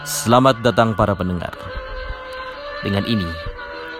[0.00, 1.52] Selamat datang para pendengar.
[2.80, 3.28] Dengan ini,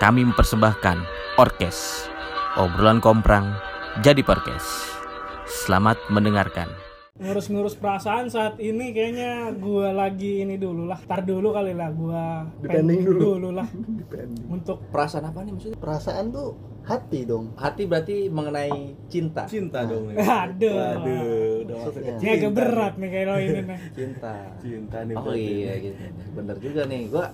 [0.00, 0.96] kami mempersembahkan
[1.36, 2.08] Orkes.
[2.56, 3.52] Obrolan komprang
[4.00, 4.96] jadi podcast.
[5.44, 6.89] Selamat mendengarkan.
[7.20, 12.48] Ngurus-ngurus perasaan saat ini kayaknya gua lagi ini dulu lah tar dulu kali lah gua
[12.58, 13.48] Depending pending dulu.
[13.52, 13.68] lah
[14.00, 14.48] Depending.
[14.48, 15.76] untuk Perasaan apa nih maksudnya?
[15.76, 17.52] Perasaan tuh hati dong.
[17.54, 18.72] Hati berarti mengenai
[19.06, 19.44] cinta.
[19.44, 20.16] cinta dong nih.
[20.42, 21.68] Aduh.
[21.68, 22.16] Maksudnya.
[22.16, 24.34] ini agak berat nih kayak lo ini nih Cinta.
[24.58, 25.14] cinta nih.
[25.14, 25.44] Oh berarti.
[25.44, 26.00] iya gitu.
[26.32, 27.00] Bener juga nih.
[27.06, 27.26] Gua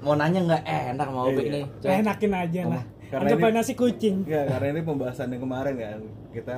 [0.00, 1.42] mau nanya nggak enak mau Iya.
[1.50, 1.64] nih.
[1.76, 1.90] Coba.
[1.92, 6.00] enakin aja lah Karena anggap ini- nasi kucing Enggak, karena ini pembahasan yang kemarin kan.
[6.34, 6.56] Kita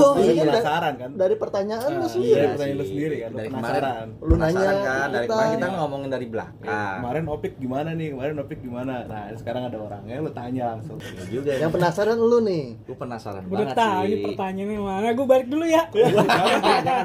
[0.00, 1.10] Oh, iya, penasaran kan.
[1.12, 2.32] Dari pertanyaan lu Ah, sendiri.
[2.34, 2.48] iya.
[2.50, 4.08] pertanyaan lu sendiri kan, Dari penasaran.
[4.08, 4.08] kemarin.
[4.22, 5.34] Lu nanya kan dari kita.
[5.34, 6.94] kemarin kita ngomongin dari Ya, belakang.
[6.96, 8.08] kemarin Opik gimana nih?
[8.10, 8.94] Kemarin Opik gimana?
[9.04, 10.96] Nah, sekarang ada orangnya lu tanya langsung.
[10.98, 11.52] Iya juga.
[11.54, 12.64] Yang penasaran lu nih.
[12.80, 14.08] Gue penasaran Gua udah banget tahu sih.
[14.08, 15.82] ini pertanyaannya mana gue balik dulu ya
[16.80, 17.04] jangan,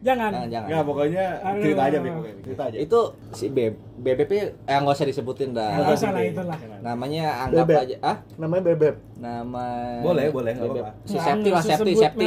[0.00, 0.66] jangan, jangan.
[0.66, 1.24] Enggak, pokoknya
[1.56, 2.12] cerita aja, Pik.
[2.12, 2.76] Oke, Cerita aja.
[2.76, 3.00] Itu
[3.32, 3.58] si B
[3.96, 4.32] BBP
[4.62, 5.68] eh nggak usah disebutin dah.
[5.78, 8.94] nggak usah lah itulah Namanya anggap aja ah Namanya Bebek.
[9.20, 10.90] Nama Boleh, boleh, nggak apa-apa.
[11.04, 12.26] Si Nggak, Septi lah Septi Septi.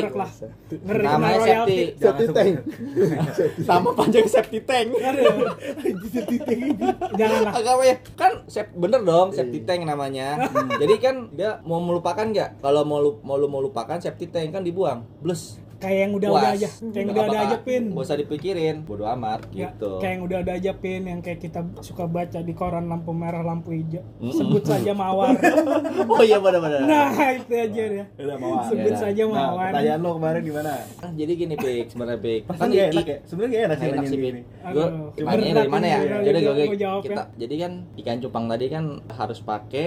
[0.85, 1.77] Namanya kena Septi.
[1.97, 2.29] sebut.
[2.37, 2.53] tank.
[3.65, 4.87] Nama panjang Septi Tank.
[4.93, 5.35] Aduh.
[7.17, 7.95] jangan lah Agak apa ya?
[8.13, 10.45] Kan sep, bener dong septic tank namanya.
[10.77, 12.61] Jadi kan dia mau melupakan nggak?
[12.61, 15.03] Kalau mau lu, mau lu mau lupakan septic tank kan dibuang.
[15.19, 15.57] Blus.
[15.83, 16.55] Kayak yang udah-udah Puas.
[16.55, 17.51] aja kayak yang udah-udah apa-apa.
[17.51, 18.75] aja pin Nggak usah dipikirin.
[18.83, 19.91] Bodoh amat Ya, gitu.
[19.97, 23.69] kayak yang udah-udah aja pin yang kayak kita suka baca di koran lampu merah lampu
[23.71, 25.35] hijau sebut saja mawar
[26.13, 26.79] Oh iya benar-benar.
[26.83, 28.63] nah itu aja deh Udah mawar.
[28.65, 30.71] sebut Ya, saja Nah, mawar pertanyaan lo kemarin gimana?
[30.95, 32.41] Kan jadi gini Pik, sebenarnya Pik.
[32.45, 33.17] Kan Kan gak enak ya?
[33.23, 34.33] Sebenarnya gak enak sih enak sih Pik.
[34.63, 34.85] Gue
[35.17, 35.99] nanya berat dari mana ya?
[36.21, 37.05] Jadi gue jawab ya.
[37.05, 39.85] kita jadi kan ikan cupang tadi kan harus pakai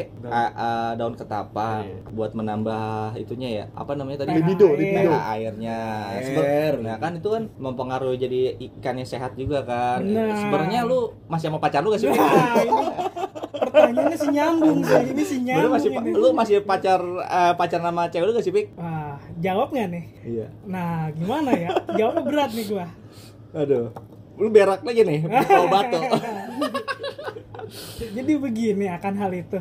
[0.95, 1.15] Daun.
[1.17, 2.13] ketapang Iya.
[2.13, 3.65] buat menambah itunya ya.
[3.73, 4.37] Apa namanya tadi?
[4.37, 4.79] Libido, Air.
[4.79, 5.13] libido.
[5.17, 5.79] airnya.
[6.11, 6.23] Air.
[6.25, 10.01] Seber- nah kan itu kan mempengaruhi jadi ikannya sehat juga kan.
[10.01, 10.37] Benar.
[10.37, 12.09] Sebenarnya lu masih sama pacar lu gak sih?
[12.09, 12.17] Nah,
[12.63, 12.81] ini
[13.57, 16.11] pertanyaannya si nyambung sih ini si Lu nyambung masih ini.
[16.13, 18.67] lu masih pacar eh, pacar nama cewek lu gak sih, Pik?
[18.75, 20.05] Wah, jawab nggak nih?
[20.23, 20.47] Iya.
[20.65, 21.71] Nah, gimana ya?
[21.93, 22.87] Jawabnya berat nih gua.
[23.53, 23.89] Aduh.
[24.37, 25.97] Lu berak lagi nih, bawa batu.
[27.97, 29.59] Jadi begini akan hal itu.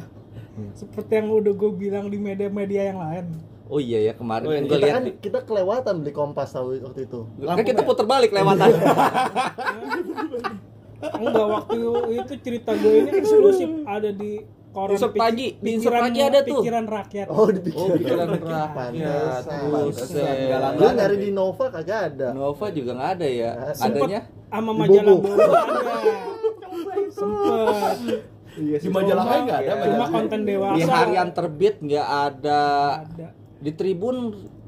[0.55, 0.71] Hmm.
[0.71, 3.25] Seperti yang udah gue bilang di media-media yang lain.
[3.65, 4.67] Oh iya ya kemarin Oh, kan iya.
[4.67, 7.19] gue lihat kan di- kita kelewatan beli kompas tahu waktu itu.
[7.39, 8.69] kan kita puter balik lewatan.
[11.15, 11.77] Enggak waktu
[12.15, 16.59] itu cerita gue ini eksklusif ada di koran pik- pagi, di pikiran- Pagi ada tuh.
[16.59, 17.25] Pikiran rakyat.
[17.27, 17.79] Oh, dipikir.
[17.79, 18.69] Oh, pikiran rakyat.
[18.71, 20.35] Pantesan.
[20.45, 22.27] Galang- Lu nyari di Nova kagak ada.
[22.31, 23.49] Nova juga nggak ada ya.
[23.71, 25.29] Sempet Adanya sama Di majalah Bobo.
[25.31, 25.61] Ada.
[27.15, 27.97] Sempet.
[28.55, 30.75] Iya sih majalah lain enggak ada Cuma konten dewasa.
[30.75, 32.63] di harian terbit nggak ada.
[33.03, 33.27] ada.
[33.55, 34.15] Di Tribun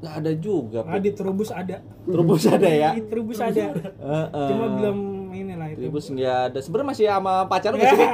[0.00, 0.80] nggak ada juga.
[0.82, 1.84] Ah, di Trubus ada.
[2.02, 2.90] Trubus ada ya.
[2.92, 3.62] Di Trubus ada.
[3.76, 4.48] Heeh.
[4.48, 4.98] Cuma belum
[5.30, 5.78] inilah itu.
[5.84, 6.58] Tribus nggak ada.
[6.58, 8.08] Sebenarnya masih sama pacar lu nggak Ya, sih?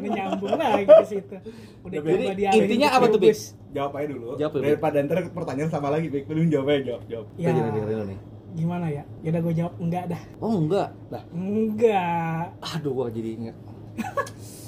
[0.00, 1.34] Ini nyambung lagi ke situ.
[1.82, 3.40] Udah Jadi, intinya apa tuh, Trubus.
[3.70, 4.26] Jawab aja dulu.
[4.34, 4.64] Jawab dulu.
[4.64, 6.24] Daripada ntar pertanyaan sama lagi, Pik.
[6.26, 7.26] Lu jawab aja, jawab, jawab.
[7.34, 8.18] Ya, jadi dengerin nih.
[8.50, 9.02] gimana ya?
[9.22, 10.22] Ya udah gue jawab enggak dah.
[10.38, 10.88] Oh enggak.
[11.06, 12.44] Lah, Enggak.
[12.60, 13.56] aduh gua jadi ingat.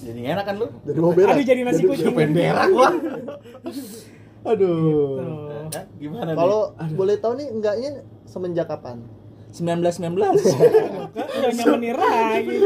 [0.02, 0.66] Jadi enak kan lu?
[0.82, 1.34] Jadi mau berak.
[1.34, 2.14] Aduh jadi nasi kucing.
[2.14, 2.88] Pengen berak gua.
[4.42, 5.18] Aduh.
[5.18, 5.70] Tuh.
[5.72, 5.84] Hah?
[5.96, 6.38] Gimana nih?
[6.38, 6.60] Kalau
[6.98, 7.90] boleh tahu nih enggaknya
[8.28, 9.06] semenjak kapan?
[9.52, 10.16] 1919.
[10.18, 12.56] Udah nyemenir lagi.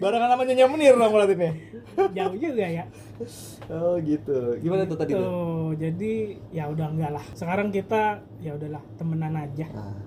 [0.00, 1.52] Barengan namanya nyamunir dong berarti nih.
[2.16, 2.84] Jauh juga ya.
[3.68, 4.56] Oh gitu.
[4.64, 5.20] Gimana tuh tadi tuh?
[5.20, 6.12] Tuh, jadi
[6.54, 7.24] ya udah enggak lah.
[7.36, 9.68] Sekarang kita ya udahlah temenan aja.
[9.68, 9.98] Nah,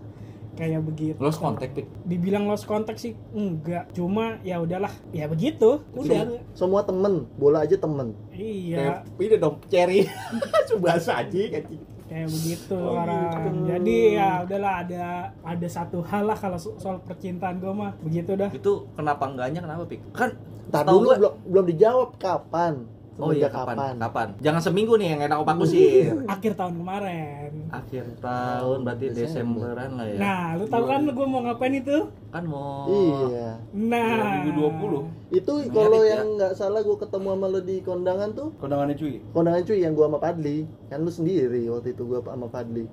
[0.54, 1.18] Kayak begitu.
[1.18, 1.88] Lost contact, Pik.
[2.04, 3.90] Dibilang lost contact sih enggak.
[3.92, 5.82] Cuma ya udahlah, ya begitu.
[5.92, 6.30] Udah.
[6.54, 8.14] semua temen, bola aja temen.
[8.30, 10.00] Iya, Kayak ini dong cherry.
[10.70, 11.82] Subasa aja anjing.
[12.04, 13.34] kayak begitu Oh, orang.
[13.50, 13.66] gitu.
[13.66, 15.04] Jadi ya udahlah ada
[15.42, 18.54] ada satu hal lah kalau so- soal percintaan gue mah begitu dah.
[18.54, 20.14] Itu kenapa enggaknya kenapa, Pik?
[20.14, 20.38] Kan
[20.70, 22.86] Ntar setahu dulu belum belum dijawab kapan.
[23.16, 23.96] Oh iya Semenjak kapan?
[23.96, 24.28] Kapan?
[24.42, 26.18] Jangan seminggu nih yang enak opak kusir.
[26.34, 27.52] Akhir tahun kemarin.
[27.70, 29.70] Akhir tahun berarti Desember.
[29.70, 30.18] Desemberan lah ya.
[30.18, 31.98] Nah, lu tahu kan gue mau ngapain itu?
[32.28, 33.62] kan mau Iya.
[33.70, 35.06] Nah, 2020.
[35.32, 36.18] Itu kalau ya.
[36.18, 39.22] yang nggak salah gue ketemu sama lo di kondangan tuh Kondangannya cuy.
[39.30, 42.86] kondangan cuy yang gua sama Padli kan lu sendiri waktu itu gua sama Padli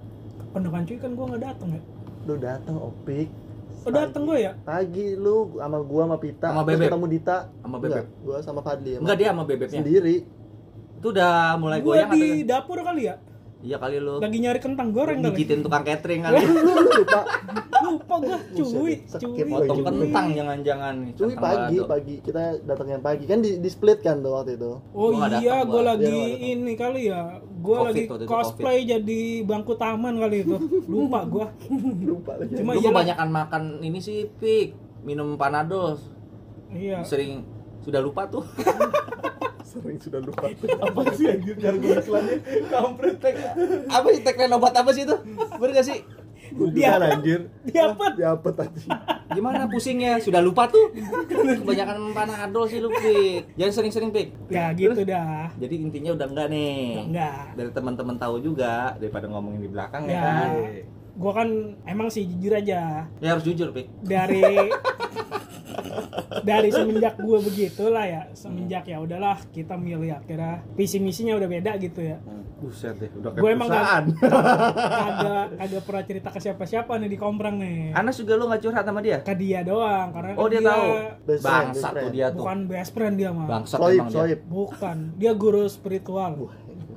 [0.51, 1.83] pendekan cuy kan gue nggak dateng ya.
[2.23, 3.29] lu datang opik
[3.81, 4.53] Oh, dateng gue ya?
[4.61, 6.89] pagi lu sama gua sama Pita Sama terus Bebek.
[6.89, 8.07] ketemu Dita Sama Enggak, Bebek.
[8.21, 9.79] gua sama Padli sama Enggak dia sama bebeknya.
[9.81, 10.17] sendiri
[11.01, 13.15] Itu udah mulai Gue goyang di atau dapur kali ya?
[13.61, 14.17] Iya kali lu.
[14.19, 15.37] Lagi nyari kentang goreng kali.
[15.37, 16.37] Gigitin tukang catering kali.
[16.41, 17.21] lu lupa
[17.81, 19.43] Lupa gue, cuy, cuy.
[19.49, 21.13] Potong kentang jangan-jangan nih.
[21.17, 25.09] cuy pagi pagi kita datangnya pagi kan di, di split kan tuh waktu itu Oh
[25.11, 25.83] Gua iya, gue gua.
[25.97, 27.41] lagi Iya, ini kali ya.
[27.61, 30.57] Gue Covid, lagi cosplay jadi bangku taman kali itu.
[30.89, 31.47] Lupa gue.
[32.09, 34.77] lupa lagi Cuma Lu iya kebanyakan makan ini sih, Pik.
[35.01, 35.97] minum panadol
[36.71, 37.43] iya sering
[37.81, 38.45] sudah lupa tuh
[39.71, 40.51] Sering sudah lupa.
[40.91, 42.37] Apa sih anjir jargon iklannya?
[42.67, 43.35] Kampret tek.
[43.87, 45.15] apa sih tagline obat apa sih itu?
[45.63, 46.03] Bener gak sih?
[46.75, 47.47] Dia anjir.
[47.63, 48.55] dia apa Diapet.
[48.59, 48.83] Tadi.
[49.31, 50.19] gimana pusingnya?
[50.19, 50.91] Sudah lupa tuh?
[51.31, 55.55] Kebanyakan panadol sih lu pik jangan sering-sering pik ya gitu dah.
[55.63, 57.07] Jadi intinya udah enggak nih.
[57.07, 57.55] Enggak.
[57.55, 60.23] Dari teman-teman tahu juga daripada ngomongin di belakang ya, ya.
[60.27, 60.51] kan?
[61.15, 61.49] Gua kan
[61.87, 63.07] emang sih jujur aja.
[63.23, 64.43] Ya harus jujur pik dari
[66.43, 71.49] dari semenjak gue begitu lah ya semenjak ya udahlah kita milih akhirnya visi misinya udah
[71.49, 72.19] beda gitu ya.
[72.61, 74.05] Buset deh, udah gue emang gak, perusahaan.
[75.09, 77.97] agak agak pernah cerita ke siapa-siapa nih di komprang nih.
[77.97, 79.25] Anas juga lu nggak curhat sama dia?
[79.25, 80.89] Ke dia doang karena oh kan dia, tahu?
[81.25, 82.45] Friend, bangsat best tuh dia tuh.
[82.45, 83.49] Bukan best friend dia mah.
[83.49, 84.17] Bangsat Soib, emang dia.
[84.21, 84.41] soib.
[84.45, 86.33] bukan dia guru spiritual.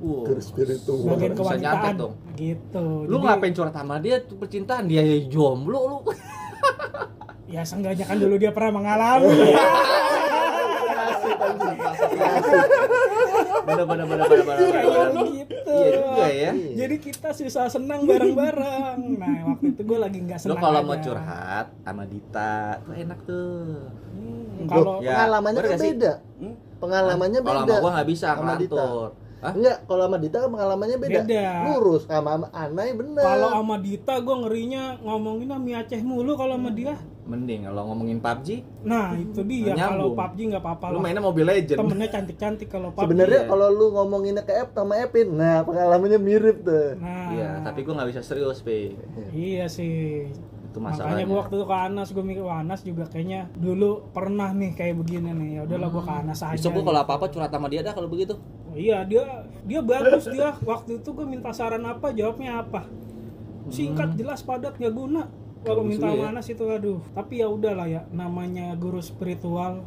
[0.04, 0.36] Wow.
[0.36, 1.16] Spiritual.
[1.16, 2.14] bagian kewanitaan dong.
[2.36, 3.08] gitu.
[3.08, 4.20] Lu Jadi, ngapain curhat sama dia?
[4.20, 5.00] Tuh percintaan dia
[5.32, 5.98] jomblo lu
[7.46, 9.28] ya seenggaknya kan dulu dia pernah mengalami
[13.64, 15.24] bener bener bener bener bener kayak bener.
[15.34, 20.38] gitu iya juga ya jadi kita susah senang bareng-bareng nah waktu itu gue lagi nggak
[20.38, 20.86] lu senang kalau aja.
[20.86, 23.64] mau curhat sama Dita tuh enak tuh
[24.14, 26.12] Hmm, kalau Ya, pengalamannya bener kan beda.
[26.78, 27.66] Pengalamannya kalau beda.
[27.68, 28.76] sama gua nggak bisa Sama Dita.
[28.78, 29.52] ngatur Hah?
[29.52, 31.20] Enggak, kalau sama Dita kan pengalamannya beda.
[31.20, 31.46] Beda.
[31.66, 33.20] Lurus sama sama Anai bener.
[33.20, 38.20] kalau sama Dita gue ngerinya ngomongin sama Aceh mulu kalau sama dia mending kalau ngomongin
[38.20, 38.48] PUBG
[38.84, 40.12] nah itu dia kalau.
[40.12, 43.48] PUBG nggak apa-apa lu mainnya Mobile Legend temennya cantik-cantik kalau PUBG Sebenarnya Iya.
[43.48, 47.00] kalau lu ngomonginnya ke Ep sama Epin, nah pengalamannya mirip tuh.
[47.00, 47.32] nah.
[47.32, 48.92] Iya tapi gua nggak bisa serius pe.
[49.32, 50.28] Iya sih.
[50.68, 54.10] Itu makanya masalahnya gue waktu itu ke Anas gue mikir wah Anas juga kayaknya dulu
[54.10, 55.48] pernah nih kayak begini nih.
[55.56, 56.54] Ya udahlah gue ke Anas aja.
[56.54, 58.36] Besok gua kalau apa-apa curhat sama dia dah kalau begitu.
[58.68, 59.22] Oh iya dia
[59.64, 60.52] dia bagus dia.
[60.60, 62.84] Waktu itu gue minta saran apa jawabnya apa?
[63.70, 65.24] Singkat jelas padat nggak guna
[65.64, 66.20] kalau minta ya.
[66.22, 69.82] mana itu aduh tapi ya udahlah ya namanya guru spiritual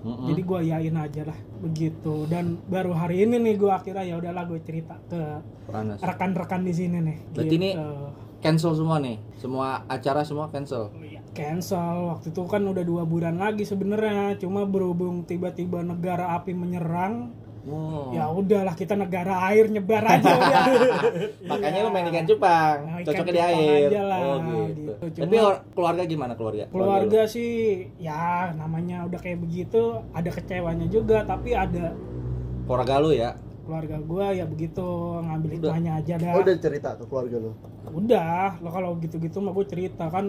[0.00, 0.30] Mm-mm.
[0.30, 4.46] jadi gue yain aja lah begitu dan baru hari ini nih gue akhirnya ya udahlah
[4.46, 5.20] gue cerita ke
[5.66, 5.98] Panas.
[5.98, 7.90] rekan-rekan di sini nih Berarti ini- Gitu.
[8.36, 13.34] cancel semua nih semua acara semua cancel Iya, cancel waktu itu kan udah dua bulan
[13.34, 17.34] lagi sebenarnya cuma berhubung tiba-tiba negara api menyerang
[17.66, 18.08] wow.
[18.10, 20.64] ya udahlah kita negara air nyebar aja udah.
[21.50, 21.84] makanya Iya.
[21.84, 24.92] lu main ikan cupang Nah, ikan cocoknya di air aja lah, oh gitu, gitu.
[25.12, 25.36] Cuma- tapi
[25.72, 27.52] keluarga gimana keluarga keluarga sih
[27.96, 28.22] ya
[28.52, 32.64] namanya udah kayak begitu ada kecewanya juga tapi ada lu.
[32.64, 33.30] keluarga lu ya
[33.62, 34.86] keluarga gua ya begitu
[35.18, 37.50] ngambil hikmahnya aja dah Oh, udah cerita ke keluarga lu.
[37.88, 40.26] udah lo kalau gitu-gitu mah gue cerita kan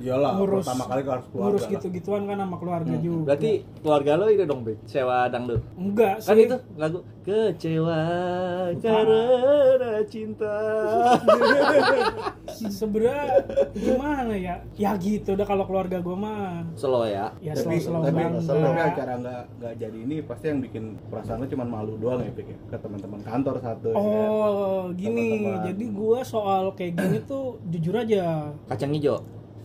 [0.00, 1.44] Iyalah, Ngurus- pertama kali harus keluarga.
[1.44, 3.12] ngurus gitu-gituan kan sama keluarga juga.
[3.12, 3.26] Hmm.
[3.26, 6.44] berarti keluarga lu itu dong Be, sewa dangdut enggak kan sih.
[6.44, 8.00] itu lagu kecewa
[8.76, 9.22] karena
[10.04, 10.56] cinta.
[12.50, 14.56] Sebenarnya gimana ya?
[14.74, 16.64] Ya gitu udah kalau keluarga gue mah.
[16.74, 17.32] Slow ya?
[17.38, 18.42] Ya Tapi, slow slow tapi- banget.
[18.42, 22.32] tapi acara nggak nggak jadi ini pasti yang bikin perasaan lu cuma malu doang ya
[22.32, 22.56] Pik ya?
[22.68, 24.00] Ke teman-teman kantor satu ya kan?
[24.00, 25.28] oh gini.
[25.38, 25.64] Teman-teman.
[25.66, 28.48] jadi gue soal kayak gini tuh jujur aja.
[28.66, 29.20] Kacang hijau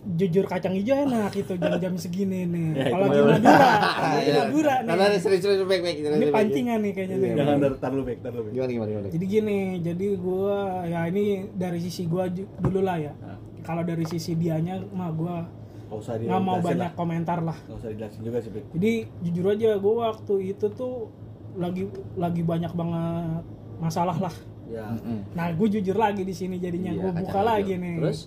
[0.06, 2.68] jujur kacang hijau enak itu jam-jam segini nih.
[2.72, 3.58] Ya, itu kalau mah- lagi Madura.
[3.58, 4.42] Ah, lagi iya.
[4.46, 7.32] Madura Karena nih serius serius baik baik ini pancingan nih kayaknya nih.
[7.34, 8.52] Jangan dari tar lu Pik, tar lu Pik.
[8.54, 9.08] gimana gimana gimana?
[9.10, 13.14] Jadi gini jadi gua ya ini dari sisi gua dulu lah ya.
[13.18, 13.38] Nah.
[13.66, 15.42] kalau dari sisi dianya mah gua
[15.90, 16.94] Nggak mau banyak lah.
[16.94, 17.58] komentar lah.
[17.66, 18.92] Nggak usah dijelasin juga sih jadi
[19.22, 21.10] jujur aja gua waktu itu tuh
[21.56, 23.42] lagi lagi banyak banget
[23.78, 24.36] masalah lah.
[24.66, 24.86] Ya.
[25.34, 26.94] Nah gue jujur lagi di sini jadinya.
[26.94, 27.96] Gua kacang buka lagi nih.
[28.02, 28.20] Terus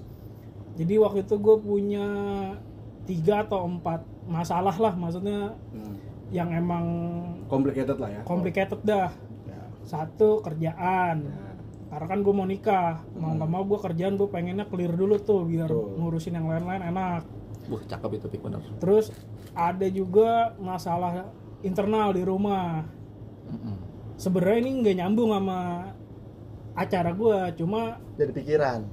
[0.78, 2.06] jadi waktu itu gue punya
[3.04, 5.96] tiga atau empat masalah lah maksudnya Hmm.
[6.28, 6.84] yang emang
[7.46, 8.20] Complicated lah ya.
[8.22, 9.10] complicated dah
[9.44, 9.60] Ya.
[9.82, 11.24] satu kerjaan
[11.88, 15.42] karena kan gue mau nikah mau nggak mau gue kerjaan gue pengennya clear dulu tuh
[15.42, 15.96] biar Betul.
[15.96, 17.24] ngurusin yang lain-lain enak
[17.64, 18.60] Buh, cakep itu pik bener.
[18.78, 19.08] terus
[19.52, 22.84] ada juga masalah internal di rumah
[23.46, 23.76] Mm-mm.
[24.14, 25.58] sebenarnya ini nggak nyambung sama
[26.74, 28.84] acara gue cuma Jadi pikiran.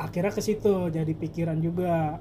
[0.00, 2.16] Akhirnya ke situ jadi pikiran juga.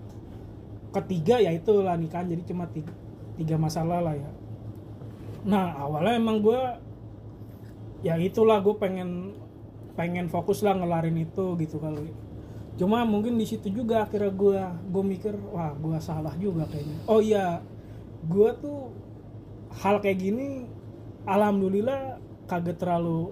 [0.89, 2.89] Ketiga ya itulah nikahan jadi cuma tiga,
[3.37, 4.31] tiga masalah lah ya.
[5.45, 6.61] Nah awalnya emang gue
[8.03, 9.37] ya itulah gue pengen
[9.93, 12.11] pengen fokus lah ngelarin itu gitu kali.
[12.79, 14.59] Cuma mungkin di situ juga akhirnya gue
[14.89, 16.97] gue mikir wah gue salah juga kayaknya.
[17.05, 17.61] Oh iya
[18.25, 18.89] gue tuh
[19.79, 20.65] hal kayak gini
[21.29, 22.17] alhamdulillah
[22.49, 23.29] kagak terlalu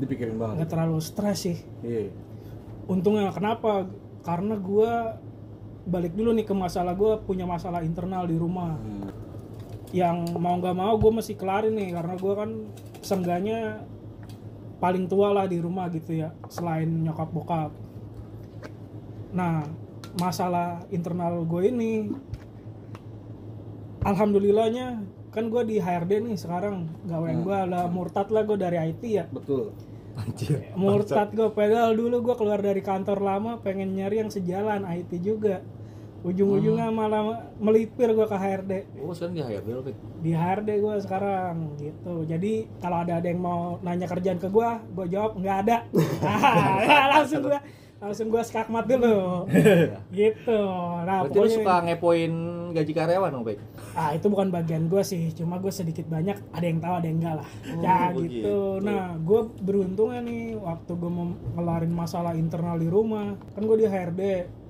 [0.00, 0.66] Dipikirin banget.
[0.66, 1.58] kagak terlalu stres sih.
[1.86, 2.10] Iya.
[2.84, 3.86] Untungnya kenapa
[4.22, 5.16] karena gua
[5.82, 9.10] balik dulu nih ke masalah gua punya masalah internal di rumah Hmm.
[9.92, 12.50] yang mau nggak mau gue mesti kelarin nih karena gua kan
[13.00, 13.84] sengganya
[14.78, 17.70] paling tua lah di rumah gitu ya selain nyokap bokap
[19.30, 19.62] nah
[20.14, 22.08] masalah internal gue ini
[24.02, 27.46] alhamdulillahnya kan gue di HRD nih sekarang gawean Hmm.
[27.46, 29.72] gue lah murtad lah gue dari IT ya betul
[30.76, 35.64] murtad gue pedal dulu gue keluar dari kantor lama pengen nyari yang sejalan IT juga.
[36.22, 39.82] Ujung-ujungnya malah melipir gue ke HRD Oh, sekarang di HRD lo,
[40.22, 42.14] di HRD gue sekarang gitu.
[42.30, 45.76] Jadi kalau ada ada yang mau nanya kerjaan ke gue gue jawab nggak ada.
[46.22, 47.58] Ah, ya, langsung gue
[47.98, 49.50] langsung gue skakmat dulu.
[50.14, 50.60] Gitu.
[51.02, 52.32] Nah Berarti lu pokoknya suka ngepoin
[52.70, 53.44] gaji karyawan dong?
[53.92, 57.18] Ah itu bukan bagian gue sih cuma gue sedikit banyak ada yang tahu ada yang
[57.20, 57.48] enggak lah
[57.82, 58.32] ya begitu.
[58.40, 63.76] gitu nah gue beruntungnya nih waktu gue mau ngelarin masalah internal di rumah kan gue
[63.76, 64.22] di HRD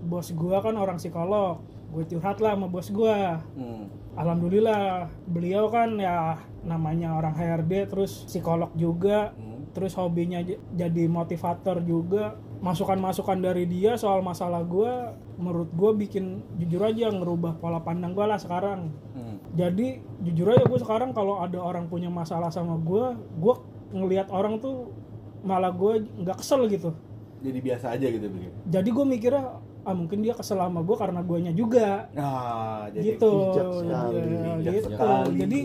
[0.03, 1.63] bos gue kan orang psikolog
[1.93, 3.19] gue curhat lah sama bos gue
[3.59, 3.85] hmm.
[4.13, 6.37] Alhamdulillah beliau kan ya
[6.67, 9.71] namanya orang HRD terus psikolog juga Hmm.
[9.73, 10.43] terus hobinya
[10.75, 14.93] jadi motivator juga masukan-masukan dari dia soal masalah gue
[15.35, 18.95] menurut gue bikin jujur aja ngerubah pola pandang gue lah sekarang.
[19.19, 19.37] Hmm.
[19.53, 23.55] jadi jujur aja gue sekarang kalau ada orang punya masalah sama gue gue
[23.93, 24.95] ngelihat orang tuh
[25.43, 26.95] malah gue nggak kesel gitu.
[27.43, 28.31] Jadi biasa aja gitu
[28.71, 32.07] jadi gue mikirnya ah mungkin dia kesel sama gue karena guanya juga.
[32.15, 33.51] Nah jadi gitu.
[33.51, 34.87] bijak sekali, Ya, bijak gitu.
[34.87, 35.35] sekali.
[35.43, 35.59] jadi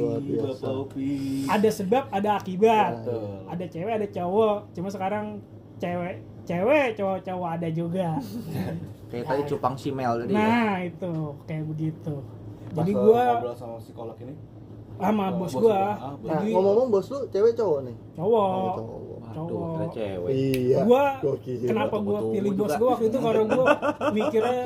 [1.45, 2.91] ada sebab ada akibat.
[3.05, 3.29] Betul.
[3.45, 4.57] ada cewek ada cowok.
[4.73, 5.25] Cuma sekarang
[5.77, 8.09] cewek cewek cowok cowok ada juga
[9.07, 10.39] Kayak tadi cupang si Mel tadi ya.
[10.39, 11.13] nah itu
[11.47, 12.15] kayak begitu
[12.75, 14.35] Pas jadi gua ngobrol sama psikolog ini
[14.97, 15.77] sama Oh, bos bos gua gua.
[15.77, 16.25] Ah, bos.
[16.25, 17.95] Nah, ngomong-ngomong bos lu cewek cowok nih?
[18.17, 18.97] cowok Oh, cowok.
[18.97, 20.29] Kira cowok cewek.
[20.33, 20.77] Iya.
[20.83, 21.05] gua
[21.45, 21.67] kira.
[21.69, 23.65] kenapa gua pilih bos gua waktu itu karena gua
[24.17, 24.61] mikirnya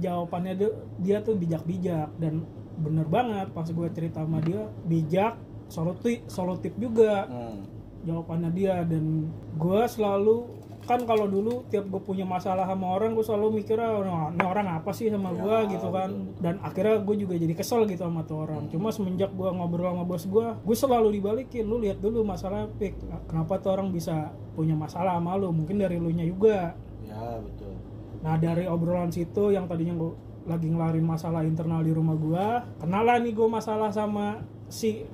[0.00, 0.70] jawabannya dia,
[1.04, 2.34] dia tuh bijak-bijak dan
[2.74, 5.36] bener banget pas gua cerita sama dia bijak
[5.68, 7.60] solutif solutif juga hmm.
[8.08, 9.28] jawabannya dia dan
[9.60, 10.48] gua selalu
[10.84, 14.66] kan kalau dulu tiap gue punya masalah sama orang gue selalu mikirnya "Nah, ini orang
[14.68, 15.64] apa sih sama gua?
[15.64, 16.10] Gitu kan.
[16.44, 18.68] dan akhirnya gue juga jadi kesel gitu sama tuh orang.
[18.68, 21.64] Cuma semenjak gua ngobrol sama bos gua gue selalu dibalikin.
[21.64, 23.00] Lu lihat dulu masalah pik.
[23.26, 25.50] Kenapa tuh orang bisa punya masalah sama lu?
[25.50, 26.76] Mungkin dari lu nya juga.
[27.04, 27.72] Ya betul.
[28.20, 30.12] Nah dari obrolan situ yang tadinya gue
[30.44, 35.08] lagi ngelarin masalah internal di rumah gua kenalan nih gue masalah sama si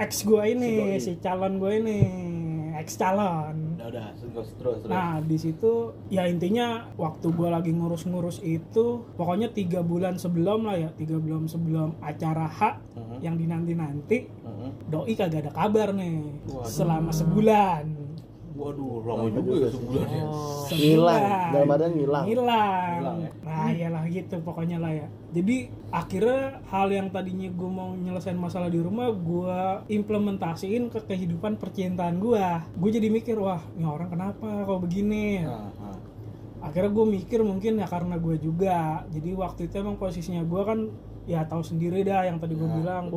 [0.00, 2.00] ex gua ini Si si, calon gue ini
[2.80, 5.72] ex calon udah udah terus terus Nah di situ
[6.06, 8.84] ya intinya waktu gue lagi ngurus-ngurus itu
[9.14, 12.60] pokoknya tiga bulan sebelum lah ya tiga bulan sebelum acara H
[12.92, 13.16] Mhm.
[13.20, 14.68] yang dinanti-nanti Mhm.
[14.86, 16.66] doi kagak ada kabar nih Waduh.
[16.66, 17.84] selama sebulan
[18.60, 20.24] waduh lama juga ya sebulan ya
[20.70, 22.24] Ngilang, dalam artian ngilang.
[22.24, 22.90] Ngilang.
[22.94, 23.30] Ngilang ya?
[23.42, 25.06] Nah iyalah gitu pokoknya lah ya.
[25.30, 25.56] Jadi
[25.90, 29.58] akhirnya hal yang tadinya gue mau nyelesain masalah di rumah gue
[29.90, 32.44] implementasiin ke kehidupan percintaan gue.
[32.76, 35.42] Gue jadi mikir wah ini orang kenapa kok begini.
[35.42, 35.98] nah, nah.
[36.60, 40.78] akhirnya gue mikir mungkin ya karena gue juga jadi waktu itu emang posisinya gue kan
[41.24, 43.16] ya tahu sendiri dah yang tadi gue Ya, bilang betul.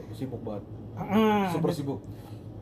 [0.00, 0.64] gue sibuk banget
[0.96, 2.00] Ah, super sibuk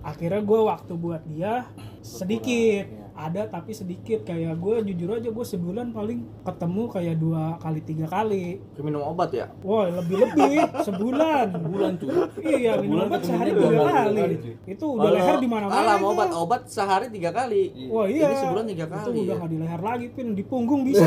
[0.03, 1.71] akhirnya gue waktu buat dia
[2.07, 3.05] sedikit ya.
[3.17, 8.07] ada tapi sedikit kayak gue jujur aja gue sebulan paling ketemu kayak dua kali tiga
[8.07, 9.51] kali minum obat ya?
[9.65, 12.13] wah lebih lebih sebulan bulan cuy
[12.45, 14.23] iya minum Sebulan obat sehari dua tiga kali,
[14.67, 17.63] itu udah leher di mana mana mau obat obat sehari tiga kali.
[17.91, 18.29] Wah iya.
[18.31, 19.35] Ini sebulan tiga Itu kali udah ya.
[19.37, 21.07] nggak di leher lagi, pin di punggung bisa.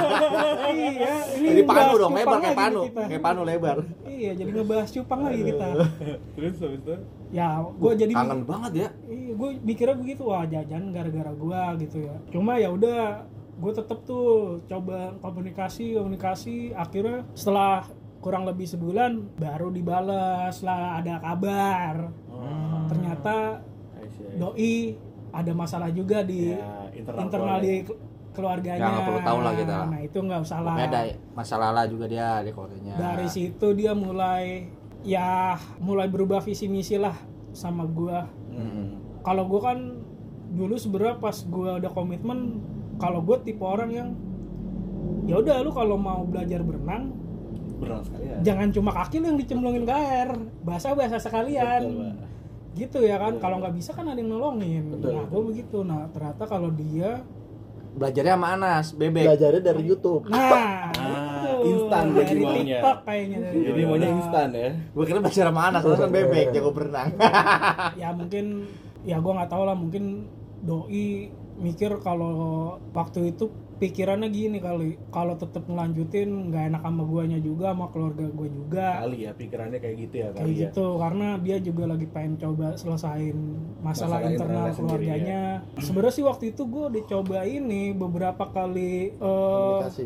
[0.74, 1.14] iya.
[1.38, 2.80] Ini Jadi panu dong, lebar kayak panu.
[2.90, 3.76] Kayak panu lebar.
[4.16, 5.66] Iya, jadi ngebahas cupang lagi kita.
[6.34, 6.94] terus habis itu
[7.30, 8.88] Ya, gue jadi Kangen banget ya.
[9.04, 12.14] Iya, gue mikirnya begitu, wah jajan gara-gara gue gitu ya.
[12.30, 14.26] Cuma ya udah, gue tetep tuh
[14.64, 16.56] coba komunikasi, komunikasi.
[16.72, 22.08] Akhirnya setelah kurang lebih sebulan baru dibalas lah ada kabar.
[22.30, 23.60] oh, Ternyata
[23.94, 24.38] I see, I see.
[24.38, 24.74] doi
[25.28, 27.98] ada masalah juga di Ya, internal internal di ke-
[28.34, 28.82] keluarganya.
[28.82, 29.76] Ya, nggak perlu tahu lah kita.
[29.88, 30.74] Nah itu nggak usah lah.
[30.76, 31.00] Ada
[31.32, 32.94] masalah lah juga dia di keluarganya.
[32.98, 34.68] Dari situ dia mulai
[35.06, 37.14] ya mulai berubah visi misi lah
[37.54, 38.26] sama gua.
[38.50, 39.22] Mm-mm.
[39.22, 39.78] Kalau gua kan
[40.50, 42.60] dulu sebenarnya pas gua udah komitmen,
[42.98, 44.08] kalau gua tipe orang yang
[45.24, 47.12] ya udah lu kalau mau belajar berenang
[47.80, 50.30] berenang sekali ya jangan cuma kaki lu yang dicemplungin ke air
[50.62, 52.12] basah basah sekalian Betul,
[52.74, 56.04] gitu ya kan kalau nggak bisa kan ada yang nolongin Betul, nah gue begitu nah
[56.12, 57.22] ternyata kalau dia
[57.94, 59.24] Belajarnya sama Anas, bebek.
[59.24, 60.26] Belajarnya dari YouTube.
[60.26, 60.90] Nah, Ah,
[61.54, 61.70] itu.
[61.70, 62.76] instan dari jadi maunya.
[62.76, 66.46] TikTok kayaknya dari jadi maunya instan ya Gue kira belajar sama Anas, terus kan bebek
[66.50, 67.08] jago berenang.
[67.96, 68.44] Ya mungkin
[69.02, 70.04] ya gua nggak tahu lah mungkin
[70.60, 72.34] doi mikir kalau
[72.90, 78.26] waktu itu pikirannya gini kali kalau tetap ngelanjutin nggak enak sama guanya juga sama keluarga
[78.30, 78.88] gua juga.
[79.02, 80.60] Kali ya pikirannya kayak gitu ya kayak kali ya.
[80.68, 83.36] gitu karena dia juga lagi pengen coba selesain
[83.82, 85.42] masalah, Masalah internal sendiri, keluarganya.
[85.82, 90.04] Sebenarnya sih waktu itu gue udah coba ini beberapa kali Komunikasi.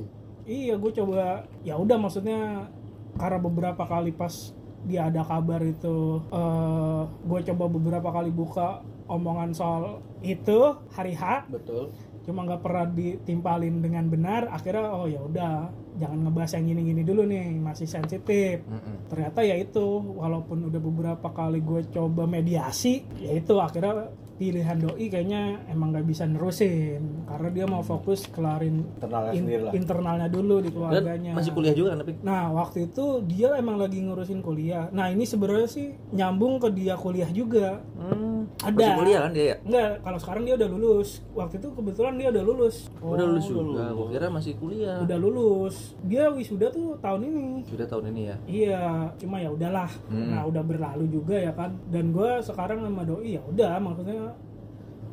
[0.49, 2.73] Iya, gue coba ya udah maksudnya
[3.21, 4.57] karena beberapa kali pas
[4.87, 11.49] dia ada kabar itu eh gue coba beberapa kali buka omongan soal itu hari H.
[11.53, 11.93] Betul
[12.29, 15.53] cuma nggak pernah ditimpalin dengan benar akhirnya oh ya udah
[15.97, 18.61] jangan ngebahas yang gini-gini dulu nih masih sensitif.
[19.09, 19.81] Ternyata ya itu
[20.15, 24.07] walaupun udah beberapa kali gue coba mediasi ya itu akhirnya
[24.39, 27.27] pilihan doi kayaknya emang nggak bisa nerusin.
[27.27, 29.73] Karena dia mau fokus kelarin internalnya in- sendiri lah.
[29.75, 31.33] internalnya dulu di Dan keluarganya.
[31.35, 32.13] masih kuliah juga kan tapi?
[32.23, 34.87] Nah waktu itu dia emang lagi ngurusin kuliah.
[34.93, 37.83] Nah ini sebenarnya sih nyambung ke dia kuliah juga.
[37.99, 38.28] hmm,
[38.59, 38.75] Ada.
[38.75, 41.09] masih kuliah kan dia ya Enggak, kalau sekarang dia udah lulus.
[41.31, 42.77] Waktu itu kebetulan dia udah lulus.
[42.99, 45.77] udah lulus juga gua kira masih kuliah Udah lulus.
[46.03, 47.47] Dia wisuda tuh tahun ini.
[47.71, 48.83] sudah tahun ini ya Iya,
[49.17, 49.91] cuma ya udahlah.
[50.11, 50.35] Hmm.
[50.35, 51.77] Nah udah berlalu juga ya kan.
[51.87, 54.35] Dan gue sekarang sama doi ya udah, maksudnya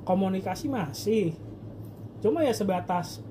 [0.03, 1.33] komunikasi masih.
[2.21, 3.21] Cuma ya sebatas.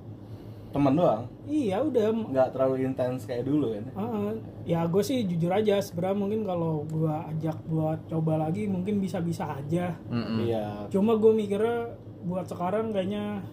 [0.75, 2.11] Teman doang Iya udah.
[2.27, 6.83] nggak terlalu intens kayak dulu kan Ah, ya gue sih jujur aja sebenarnya mungkin kalau
[6.85, 10.43] gue ajak buat coba lagi mungkin bisa-bisa aja Mm-mm.
[10.43, 13.45] iya cuma gue mikirnya buat sekarang kayaknya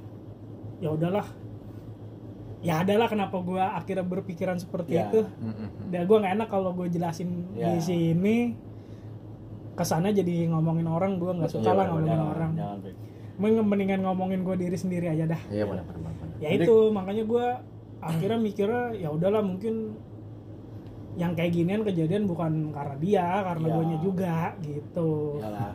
[0.79, 1.27] ya udahlah
[2.59, 5.05] ya adalah kenapa gue akhirnya berpikiran seperti Ya.
[5.07, 5.67] itu Mm-mm.
[5.89, 7.69] dan gue nggak enak kalau gue jelasin Ya.
[7.69, 8.37] di sini
[9.71, 12.51] kesannya jadi ngomongin orang gue nggak suka lah ngomongin jangan, orang.
[13.37, 16.13] Mending- mendingan ngomongin gue diri sendiri aja dah iya benar benar.
[16.41, 17.45] Ya Jadi- itu makanya gue
[18.01, 19.93] akhirnya mikirnya ya udahlah mungkin
[21.11, 23.73] yang kayak ginian kejadian bukan karena dia karena Ya.
[23.75, 25.11] gue juga gitu.
[25.37, 25.71] Iyalah.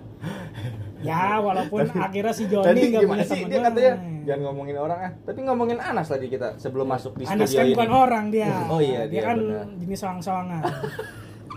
[1.07, 3.43] ya walaupun akhirnya si Tadi Joni nggak gimana punya sih?
[3.45, 3.93] dia katanya
[4.25, 7.77] jangan ngomongin orang ah tapi ngomongin Anas tadi kita sebelum masuk di Anas kan ini.
[7.77, 8.49] bukan orang dia.
[8.67, 9.67] Oh iya, dia, dia kan benar.
[9.77, 10.63] jenis soang-soangan.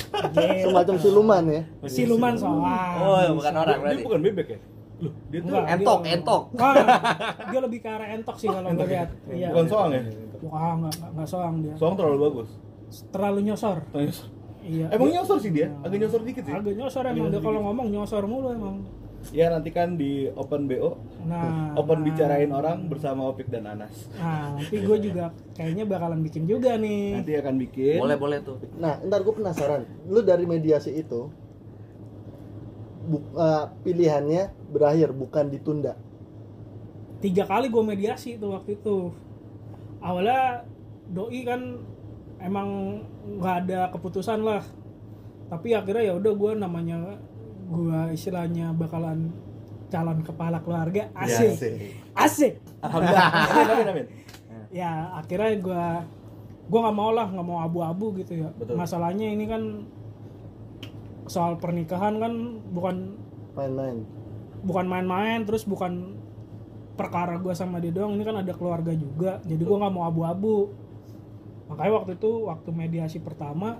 [0.09, 0.67] Gitu.
[0.67, 1.61] semacam siluman ya.
[1.87, 2.93] Siluman soang.
[2.99, 4.03] Oh bukan orang dia berarti.
[4.03, 4.59] bukan bebek ya
[4.99, 6.43] Loh, dia tuh Enggak, dia- entok entok.
[6.55, 6.73] Wah,
[7.51, 9.09] dia lebih ke arah entok sih kalau gue lihat.
[9.31, 9.47] Iya.
[9.55, 10.01] Bukan soang ya?
[10.43, 11.73] Wah, nggak nggak- nggak soang dia.
[11.79, 12.49] Soang terlalu bagus.
[13.09, 13.77] Terlalu nyosor.
[13.91, 14.27] Tuh, nyosor.
[14.59, 14.85] iya.
[14.91, 15.67] Emang nyosor sih dia?
[15.79, 16.53] Agak nyosor dikit sih.
[16.53, 18.77] Agak nyosor emang dia kalau ngomong nyosor mulu emang.
[19.35, 20.95] Ya nanti kan di open bo
[21.27, 21.75] nah.
[21.75, 22.05] Open nah.
[22.07, 24.07] bicarain orang bersama Opik dan Anas.
[24.15, 27.19] Nah nanti gue juga kayaknya bakalan bikin juga nih.
[27.19, 27.99] Nanti akan bikin.
[27.99, 28.57] Boleh boleh tuh.
[28.79, 29.83] Nah ntar gue penasaran.
[30.07, 31.27] Lu dari mediasi itu
[33.09, 35.97] bu- eh, pilihannya berakhir bukan ditunda.
[37.19, 39.11] Tiga kali gue mediasi tuh waktu itu.
[39.99, 40.63] Awalnya
[41.09, 41.61] doi kan
[42.39, 43.01] emang
[43.41, 44.63] nggak ada keputusan lah.
[45.49, 47.17] Tapi akhirnya ya udah gue namanya
[47.67, 49.33] gue istilahnya bakalan
[49.89, 51.09] calon kepala keluarga.
[51.11, 51.51] Ya, asik.
[51.57, 51.73] sih.
[52.13, 52.53] asik.
[52.85, 53.29] Alhamdulillah.
[54.69, 55.85] Ya akhirnya gue
[56.69, 58.53] gue nggak mau lah nggak mau abu-abu gitu ya.
[58.53, 58.77] Betul.
[58.77, 59.89] masalahnya ini kan
[61.29, 62.33] soal pernikahan kan
[62.73, 63.13] bukan
[63.53, 64.01] main-main.
[64.59, 66.17] bukan main-main terus bukan
[66.99, 70.73] perkara gue sama dia doang ini kan ada keluarga juga jadi gue nggak mau abu-abu.
[71.71, 73.79] Makanya waktu itu waktu mediasi pertama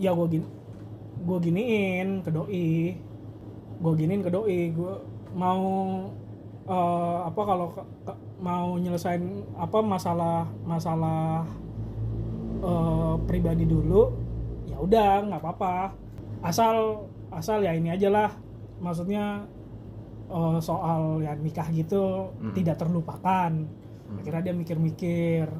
[0.00, 0.46] ya gue gini
[1.22, 2.96] gue giniin ke doi.
[3.76, 4.94] Gue giniin ke doi gue
[5.36, 5.62] mau
[6.66, 7.66] eh, apa kalau
[8.40, 11.44] mau nyelesain apa masalah masalah
[12.64, 14.10] eh, pribadi dulu
[14.66, 16.05] ya udah nggak apa-apa
[16.46, 18.30] asal asal ya ini aja lah.
[18.78, 19.42] Maksudnya
[20.30, 22.54] eh, soal ya nikah gitu Mm.
[22.54, 23.52] tidak terlupakan.
[24.06, 25.50] Akhirnya dia mikir-mikir.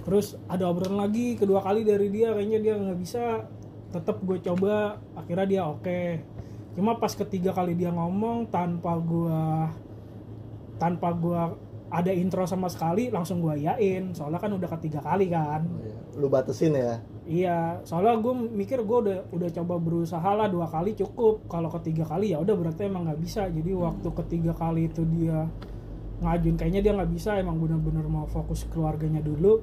[0.00, 3.44] Terus ada obrolan lagi kedua kali dari dia kayaknya dia nggak bisa.
[3.92, 6.02] Tetap gue coba akhirnya dia oke.
[6.72, 9.42] Cuma pas ketiga kali dia ngomong tanpa gue
[10.80, 11.42] tanpa gue
[11.90, 15.66] ada intro sama sekali langsung gue yain soalnya kan udah ketiga kali kan.
[16.16, 20.96] Lu batesin ya Iya, soalnya gue mikir gue udah udah coba berusaha lah dua kali
[20.96, 21.44] cukup.
[21.52, 23.44] Kalau ketiga kali ya udah berarti emang nggak bisa.
[23.52, 25.44] Jadi waktu ketiga kali itu dia
[26.20, 29.60] ngajuin kayaknya dia nggak bisa emang bener-bener mau fokus keluarganya dulu.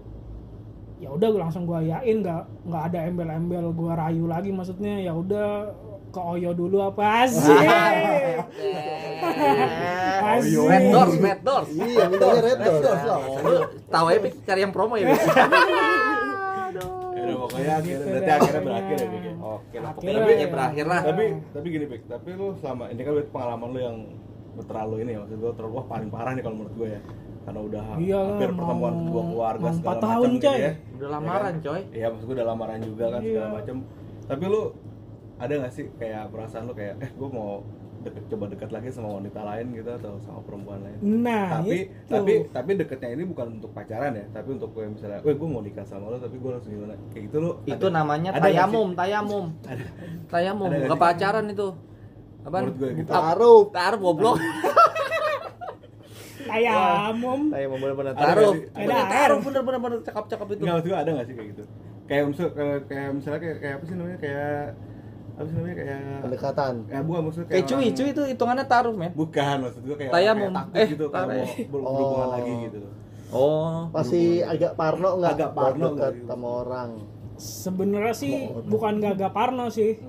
[1.01, 5.13] Ya udah gue langsung gue yain nggak nggak ada embel-embel gue rayu lagi maksudnya ya
[5.13, 5.69] udah
[6.07, 7.51] ke Oyo dulu apa sih?
[10.23, 10.65] Asik.
[10.71, 15.13] Red Doors Red Doors iya red doors Oh, lu tahu ya cari yang promo ya?
[17.67, 19.33] ya akhirnya Gitu berarti akhirnya berakhir ya ya?
[19.37, 20.49] oke lah Akhirnya pokoknya ya.
[20.49, 21.01] berakhir lah.
[21.03, 23.97] Tapi tapi gini Pik tapi lu selama ini kan pengalaman lu yang
[24.59, 27.01] terlalu ini ya maksud gua terlalu wah paling parah nih kalau menurut gue ya.
[27.39, 30.57] Karena udah Iya lah, hampir mau- pertemuan kedua keluarga segala macam tahun, gitu coy.
[30.57, 31.81] ya udah lamaran coy.
[31.91, 33.29] Iya maksud gue udah lamaran juga kan Iya.
[33.29, 33.75] segala macam
[34.25, 34.61] tapi lu
[35.37, 37.61] ada gak sih kayak perasaan lu kayak eh gue mau
[38.05, 40.97] deket coba dekat lagi sama wanita lain gitu atau sama perempuan lain.
[41.01, 42.11] Nah, tapi itu.
[42.11, 45.61] tapi tapi deketnya ini bukan untuk pacaran ya tapi untuk kayak misalnya, weh gue mau
[45.65, 46.93] nikah sama lo tapi gue harus gimana?
[47.09, 47.51] Kayak gitu lo.
[47.65, 49.45] Itu ada- namanya ada tayamum tayamum.
[50.33, 50.67] Tayamum.
[50.67, 51.05] Ada nggak bukan sih?
[51.07, 51.67] pacaran itu.
[52.47, 53.09] Apa Menurut gue gitu.
[53.11, 53.61] taruh.
[53.73, 54.37] Taruh goblok.
[56.47, 57.39] Tayamum.
[57.51, 58.53] tayamum bener-bener Ada taruh?
[58.71, 58.95] Ada.
[59.11, 60.61] Taruh bener-bener bener cakep-cakep itu.
[60.63, 61.63] Nggak maksud gue ada gak sih kayak gitu?
[62.07, 62.23] Kayak
[62.55, 64.17] kayak, kayak misalnya kayak, kayak apa sih namanya?
[64.23, 64.59] Kayak
[65.37, 66.73] apa sih namanya kayak pendekatan.
[66.89, 69.11] Ya bukan maksudnya Kayak cuy, cuy itu hitungannya taruh, men.
[69.13, 70.41] bukan maksud gua kayak Tayamum.
[70.43, 72.33] kayak takut Eh, gitu kalau mau ber- berhubungan Oh.
[72.33, 72.79] lagi gitu.
[73.27, 73.77] Oh.
[73.91, 75.31] pasti agak parno nggak?
[75.31, 76.89] Agak parno nggak sama orang.
[77.37, 78.33] Sebenarnya sih
[78.65, 80.01] bukan gagak parno sih.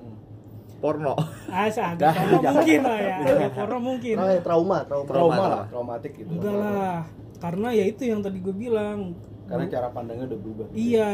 [0.79, 1.13] Porno.
[1.51, 3.15] ah agak parno mungkin lah ya.
[3.21, 4.15] Agak parno mungkin.
[4.15, 5.05] Nah, ya, trauma trauma.
[5.05, 5.45] Trauma Trauma, lah.
[5.45, 5.65] Trauma.
[5.69, 6.31] traumatik gitu.
[6.31, 6.99] Enggak lah.
[7.37, 9.13] Karena ya itu yang tadi gue bilang.
[9.45, 10.67] Karena cara pandangnya udah berubah.
[10.73, 11.11] Iya.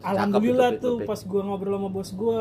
[0.00, 2.40] Alhamdulillah itu, tuh pas gue ngobrol sama bos gue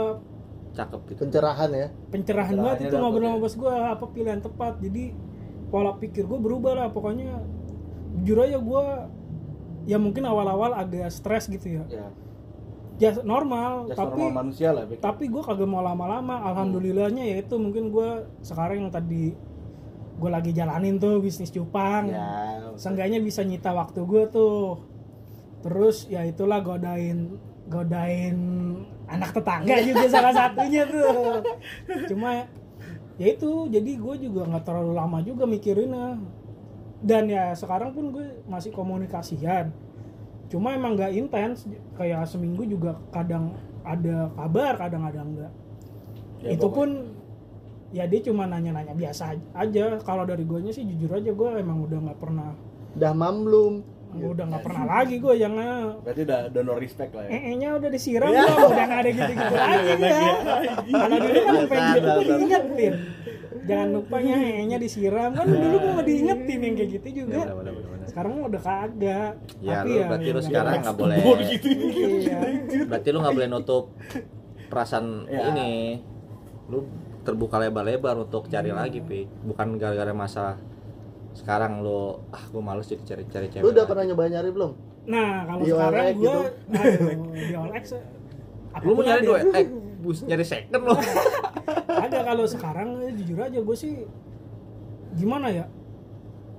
[0.76, 1.20] Cakep gitu.
[1.24, 1.88] pencerahan ya.
[2.12, 3.44] Pencerahan banget itu ngobrol dapet sama ya.
[3.44, 4.74] bos gue apa pilihan tepat.
[4.84, 5.04] Jadi
[5.72, 7.42] pola pikir gue berubah lah pokoknya
[8.22, 8.86] jujur aja gue
[9.88, 11.84] ya mungkin awal-awal agak stres gitu ya.
[11.88, 12.08] Ya.
[12.96, 16.44] Ya normal just tapi normal manusia lah tapi gue kagak mau lama-lama.
[16.52, 19.36] Alhamdulillahnya ya itu mungkin gue sekarang yang tadi
[20.16, 22.12] gue lagi jalanin tuh bisnis cupang.
[22.12, 24.80] Ya seenggaknya bisa nyita waktu gue tuh.
[25.64, 27.36] Terus ya itulah godain
[27.66, 28.38] godain
[29.06, 31.42] anak tetangga juga salah satunya tuh.
[32.10, 32.46] Cuma
[33.16, 36.20] ya itu jadi gue juga nggak terlalu lama juga mikirinnya.
[37.06, 39.70] Dan ya sekarang pun gue masih komunikasian.
[40.50, 43.54] Cuma emang nggak intens kayak seminggu juga kadang
[43.86, 45.54] ada kabar kadang ada enggak
[46.46, 47.10] Ya, itu pun
[47.90, 49.98] ya dia cuma nanya-nanya biasa aja.
[50.06, 52.54] Kalau dari gue sih jujur aja gue emang udah nggak pernah
[52.96, 53.84] udah mamlum
[54.16, 55.54] udah nggak pernah lagi gue yang
[56.00, 57.30] berarti udah no respect lah ya?
[57.32, 60.22] Eh nya udah disiram belum udah nggak ada gitu-gitu lagi ya
[60.88, 62.94] kalau dulu kan pengen gue diingetin.
[63.66, 65.32] Jangan lupanya nya disiram.
[65.34, 67.42] Kan dulu gue mau diingetin yang kayak gitu juga.
[68.06, 69.32] Sekarang udah kagak.
[69.58, 71.18] Ya, Tapi lu berarti lu sekarang nggak boleh.
[71.18, 72.38] iya.
[72.86, 73.84] Berarti lu nggak boleh nutup
[74.68, 75.50] perasaan Ya.
[75.50, 75.98] ini.
[76.70, 76.86] Lu
[77.26, 79.26] terbuka lebar-lebar untuk cari lagi, Pi.
[79.26, 80.62] Bukan gara-gara masalah
[81.36, 83.64] sekarang lu ah gue males jadi cari-cari cewek.
[83.64, 83.90] lu udah lagi.
[83.92, 84.72] pernah nyoba nyari belum
[85.06, 86.40] nah kalau Di sekarang gue gitu.
[87.36, 87.86] di OLX
[88.84, 89.66] Lu mau nyari dua eh
[90.04, 90.94] bus nyari second lo.
[92.06, 94.04] ada kalau sekarang eh, jujur aja gue sih
[95.16, 95.66] gimana ya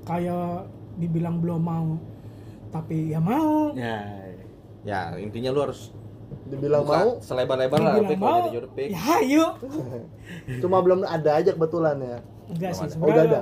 [0.09, 0.65] kayak
[0.97, 2.01] dibilang belum mau
[2.73, 4.01] tapi ya mau ya
[4.87, 5.91] ya, intinya lu harus
[6.47, 8.85] dibilang buka mau selebar-lebar lah dibilang Pi kalau nyari jodoh, Pi.
[8.95, 9.47] ya ayo
[10.63, 13.41] cuma belum ada aja kebetulan ya enggak sih oh udah sebenarnya ada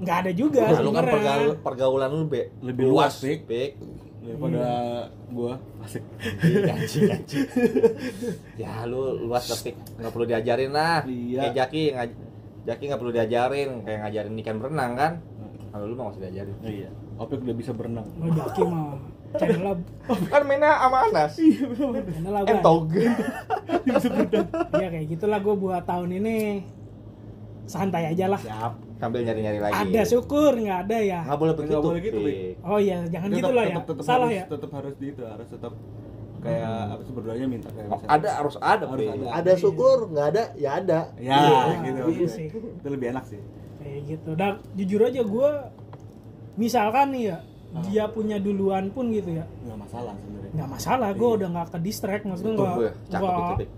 [0.00, 3.44] enggak ada juga Nah, lu kan pergaul- pergaulan lu be, Lebih luas, Pik.
[3.44, 3.72] Pik.
[4.20, 4.64] daripada
[5.28, 6.04] gua asik
[6.68, 7.38] Gaji, gaji.
[8.54, 11.00] ya lu luas tapi nggak perlu diajarin lah.
[11.02, 11.40] Iya.
[11.42, 12.10] Kayak Jaki ngaj
[12.62, 15.12] Jaki nggak perlu diajarin kayak ngajarin ikan berenang kan.
[15.70, 16.56] Kalau lu nggak usah diajarin.
[16.62, 18.96] iya Opik udah bisa berenang Oh, Jaki mah
[19.32, 19.78] channel
[20.26, 21.32] kan mainnya sama Anas.
[21.38, 22.50] channel lah gua.
[22.52, 22.84] Entog.
[24.74, 26.36] ya kayak gitulah gue buat tahun ini
[27.64, 29.74] santai aja lah siap Sambil nyari-nyari lagi.
[29.88, 31.20] ada syukur nggak ada ya.
[31.24, 31.72] Nggak boleh begitu.
[31.72, 32.18] Nggak boleh gitu,
[32.62, 33.76] oh iya jangan gitu lah ya.
[33.80, 34.44] tetap salah harus, ya?
[34.46, 35.72] tetap harus di itu harus tetap
[36.40, 39.26] kayak apa sih berdoanya minta kayak Oh, misalnya- Ada harus ada, Harus ada.
[39.34, 40.98] ada syukur nggak ada ya ada.
[41.16, 42.00] Ya Iya, gitu.
[42.10, 42.46] iya sih.
[42.52, 43.40] itu lebih enak sih.
[43.78, 44.30] Kayak gitu.
[44.34, 45.50] Dan jujur aja gue
[46.56, 47.38] misalkan nih ya
[47.82, 49.44] dia punya duluan pun gitu ya.
[49.62, 50.52] Nggak masalah sebenarnya.
[50.52, 53.70] Nggak masalah gue udah nggak ke distract maksudnya nggak gue cakep itu, nggak- Pik.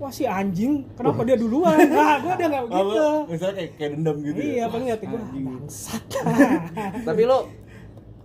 [0.00, 1.76] Wah si anjing kenapa dia duluan?
[1.76, 4.64] Nah gue udah nggak gitu misalnya kayak kayak dendam gitu iya ya?
[4.66, 6.02] paling lihat gue bangsat.
[7.08, 7.38] Tapi lu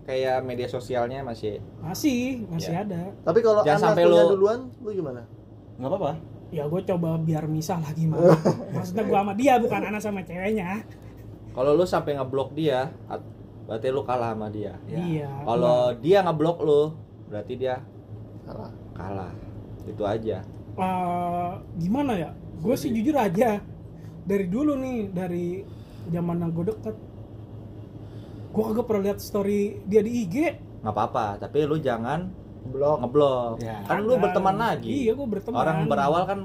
[0.06, 2.82] kayak media sosialnya masih masih masih Iya.
[2.86, 3.02] ada.
[3.22, 5.22] Tapi kalau Jangan anak sampai punya lu- duluan lu gimana?
[5.76, 6.12] Nggak apa-apa.
[6.50, 8.32] Ya gue coba biar misah lah gimana.
[8.76, 10.80] Maksudnya gue sama dia bukan anak sama ceweknya.
[11.52, 12.92] Kalau lu sampai ngeblok dia,
[13.66, 14.80] berarti lu kalah sama dia.
[14.86, 15.00] Ya.
[15.02, 15.30] iya.
[15.42, 16.82] Kalau dia ngeblok lu,
[17.28, 17.84] berarti dia
[18.44, 19.34] salah kalah.
[19.84, 20.40] Itu aja.
[20.76, 22.32] Eh, gimana ya?
[22.60, 23.64] Gue sih jujur aja.
[24.26, 25.62] Dari dulu nih dari
[26.10, 26.96] zaman yang gue deket
[28.56, 30.36] gue kagak pernah lihat story dia di IG
[30.80, 32.32] nggak apa-apa tapi lu jangan
[32.72, 33.60] blok ngeblok.
[33.60, 33.84] Ya.
[33.84, 35.06] kan lu berteman lagi.
[35.06, 35.60] Iya gue berteman.
[35.60, 36.40] Orang berawal kan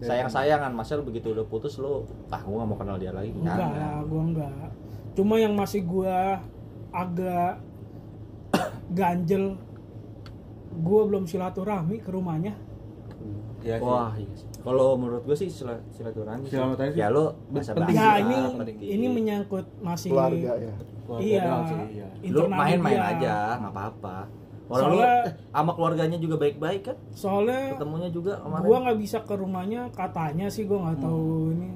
[0.00, 0.72] sayang-sayangan.
[0.72, 3.36] Masa lu begitu udah putus lu ah gua gak mau kenal dia lagi.
[3.36, 4.72] Enggak lah gue enggak
[5.14, 6.16] cuma yang masih gue
[6.94, 7.60] agak
[8.98, 9.58] ganjel
[10.70, 12.54] gue belum silaturahmi ke rumahnya
[13.60, 14.28] ya wah iya
[14.60, 16.44] kalau menurut gua sih sila- silaturahmi.
[16.44, 16.92] Silaturahmi.
[16.92, 20.74] Ya lu bahasa penting basi ya ini penting ini menyangkut masih keluarga ya.
[21.00, 22.08] Keluarga iya, doang sih, iya.
[22.28, 24.16] lu main-main aja nggak apa-apa.
[24.70, 26.96] Orang lu Soalnya- eh, sama keluarganya juga baik-baik kan?
[27.10, 28.66] Soalnya ketemunya juga kemarin.
[28.68, 31.52] gua nggak bisa ke rumahnya katanya sih gua nggak tahu Hmm.
[31.56, 31.68] ini.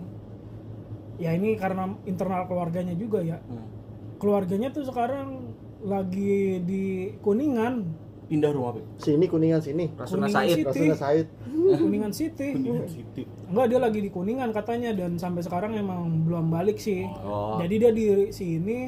[1.17, 3.41] Ya ini karena internal keluarganya juga ya.
[3.41, 3.73] Hmm.
[4.15, 6.85] keluarganya tuh sekarang lagi di
[7.21, 7.85] kuningan
[8.25, 8.85] pindah rumah Pik.
[8.99, 9.93] sini kuningan sini.
[9.93, 10.57] Rasuna Kuningan Said.
[10.57, 10.67] City.
[10.69, 11.27] Rasuna Said.
[11.55, 12.49] Kuningan city.
[12.57, 13.23] Kuningan City.
[13.53, 17.05] Enggak dia lagi di kuningan katanya dan sampai sekarang emang belum balik sih.
[17.23, 17.61] Oh.
[17.61, 18.79] Jadi dia di sini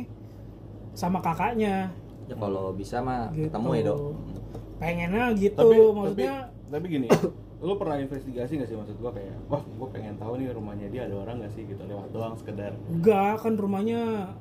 [0.97, 1.93] sama kakaknya.
[2.27, 3.53] Ya kalau bisa mah gitu.
[3.53, 3.99] ketemu ya dok.
[4.77, 7.09] Pengennya gitu tapi maksudnya tapi, tapi gini
[7.57, 11.09] lu pernah investigasi nggak sih maksud gua kayak wah gua pengen tahu nih rumahnya dia
[11.09, 11.65] ada orang nggak sih?
[11.65, 12.77] Gitu lewat doang sekedar.
[12.93, 14.33] Enggak kan rumahnya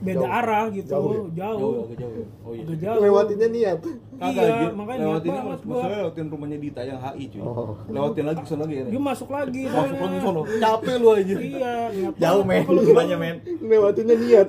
[0.00, 0.32] beda Jauh.
[0.34, 2.24] arah gitu Jauh jauh, jauh jauh ya?
[2.40, 3.78] oh iya agak jauh Lewatinnya niat.
[4.16, 5.82] Kagak, Iya, dia makanya niat banget mas- gua.
[5.82, 7.72] lewatin rumahnya Dita yang HI cuy Oh.
[7.86, 10.00] lewatin lagi ke sana lagi ya dia masuk lagi masuk soalnya.
[10.02, 13.36] lagi sono capek lu aja iya niat Jauh men, rumahnya men.
[13.60, 14.46] Lewatinnya niat.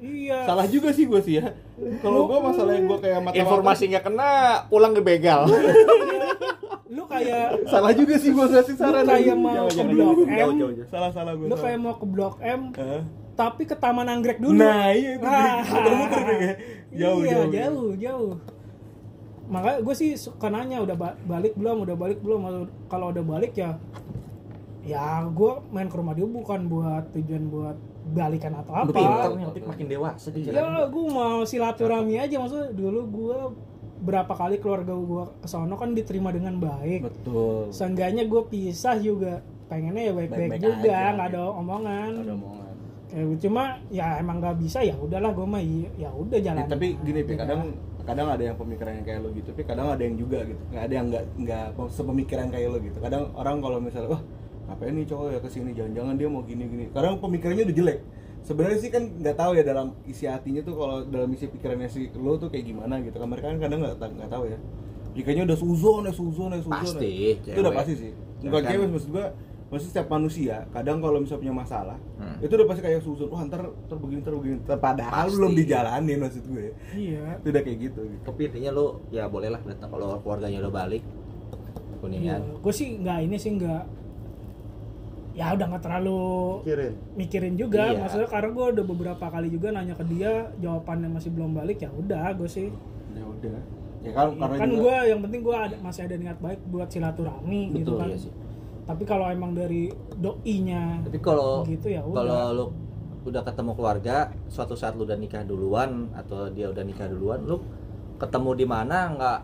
[0.00, 1.46] iya salah juga sih gua sih ya
[2.00, 4.30] kalau gua masalahnya gua kayak mata Informasi nggak kena,
[4.66, 5.46] pulang ke begal.
[6.86, 10.14] lu kayak salah juga sih gua ngasih lu saran kayak mau ke blok.
[10.20, 10.86] M Jauh, jauh, jauh.
[10.86, 12.60] salah salah gua lu kayak mau ke blok M?
[13.34, 14.54] Tapi ke Taman Anggrek dulu.
[14.56, 15.60] Nah iya itu Ah.
[15.60, 16.54] muter-muter deh
[16.94, 18.32] jauh iya, jauh jauh jauh.
[19.44, 21.84] makanya gue sih suka nanya udah ba- balik belum?
[21.84, 22.40] Udah balik belum?
[22.86, 23.76] Kalau udah balik ya
[24.80, 29.28] ya gue main ke rumah dia bukan buat tujuan buat balikan atau apa.
[29.44, 32.36] Opik makin dewasa di ya gue mau silaturahmi aja.
[32.38, 33.38] Maksudnya dulu gue
[34.00, 37.04] berapa kali keluarga gue ke sono kan diterima dengan baik.
[37.04, 37.68] Betul.
[37.68, 39.40] Seenggaknya gue pisah juga.
[39.64, 42.10] Pengennya ya baik-baik juga nggak ada omongan.
[42.18, 42.63] Ada omongan
[43.04, 43.46] Gitu.
[43.46, 46.86] cuma ya emang nggak bisa ya udahlah gue mah iya- ya udah jalan Ya, tapi
[47.00, 47.70] gini Pi, kadang
[48.04, 50.60] kadang ada yang pemikiran yang kayak lo gitu tapi kadang ada yang juga gitu.
[50.68, 52.98] Nggak ada yang nggak nggak sepemikiran kayak lo gitu.
[53.00, 54.22] Kadang orang kalau misalnya wah
[54.64, 55.70] ngapain nih cowok ya ke sini?
[55.72, 57.98] Jangan-jangan dia mau gini gini kadang pemikirannya udah jelek.
[58.44, 62.12] Sebenarnya sih kan nggak tahu ya dalam isi hatinya tuh kalau dalam isi pikirannya si
[62.12, 63.16] lo tuh kayak gimana gitu.
[63.16, 64.58] Kan mereka kan kadang nggak nggak tahu ya.
[65.14, 67.52] Jikanya udah suzon ya suzon ya suzon Pasti, ya.
[67.54, 68.12] itu udah pasti sih.
[68.42, 68.70] Ya bukan kan?
[68.74, 69.26] cewek maksud gua
[69.74, 72.38] maksud setiap manusia kadang kalau misalnya punya masalah Hmm.
[72.38, 75.34] itu udah pasti kayak suzon wah ntar ntar begini ntar begini Ntar padahal Pasti.
[75.34, 79.58] belum dijalanin maksud gue iya itu udah kayak gitu gitu Tapi intinya lu ya bolehlah
[79.60, 81.02] datang kalau keluarganya udah balik.
[81.02, 82.40] Iya, Kuningan.
[82.56, 83.82] gue sih nggak ini sih nggak
[85.34, 86.22] ya udah nggak terlalu
[86.62, 86.94] Kirin.
[87.14, 87.98] mikirin juga Iya.
[87.98, 91.90] maksudnya karena gue udah beberapa kali juga nanya ke dia jawabannya masih belum balik ya
[91.90, 92.70] udah gue sih
[93.10, 93.58] ya udah
[94.00, 96.86] ya kan karena kan juga gue yang penting gue ada masih ada niat baik buat
[96.86, 98.32] silaturahmi gitu kan ya sih.
[98.84, 102.66] Tapi kalau emang dari doinya Tapi kalau gitu ya udah kalau lu
[103.24, 104.16] udah ketemu keluarga,
[104.52, 107.56] suatu saat lu udah nikah duluan atau dia udah nikah duluan, lu
[108.20, 109.40] ketemu di mana nggak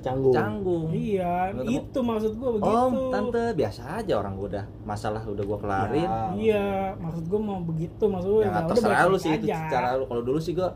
[0.00, 0.32] canggung.
[0.32, 0.88] canggung.
[0.88, 5.44] iya Ketemu, itu maksud gue begitu Om, tante, biasa aja orang gua udah masalah udah
[5.44, 6.08] gua kelarin.
[6.08, 6.24] Ya.
[6.32, 6.66] iya
[6.96, 9.68] maksud gue mau begitu maksud gue Ya, ya, terserah lu sih itu aja.
[9.68, 10.08] cara lu.
[10.08, 10.72] Kalau dulu sih gua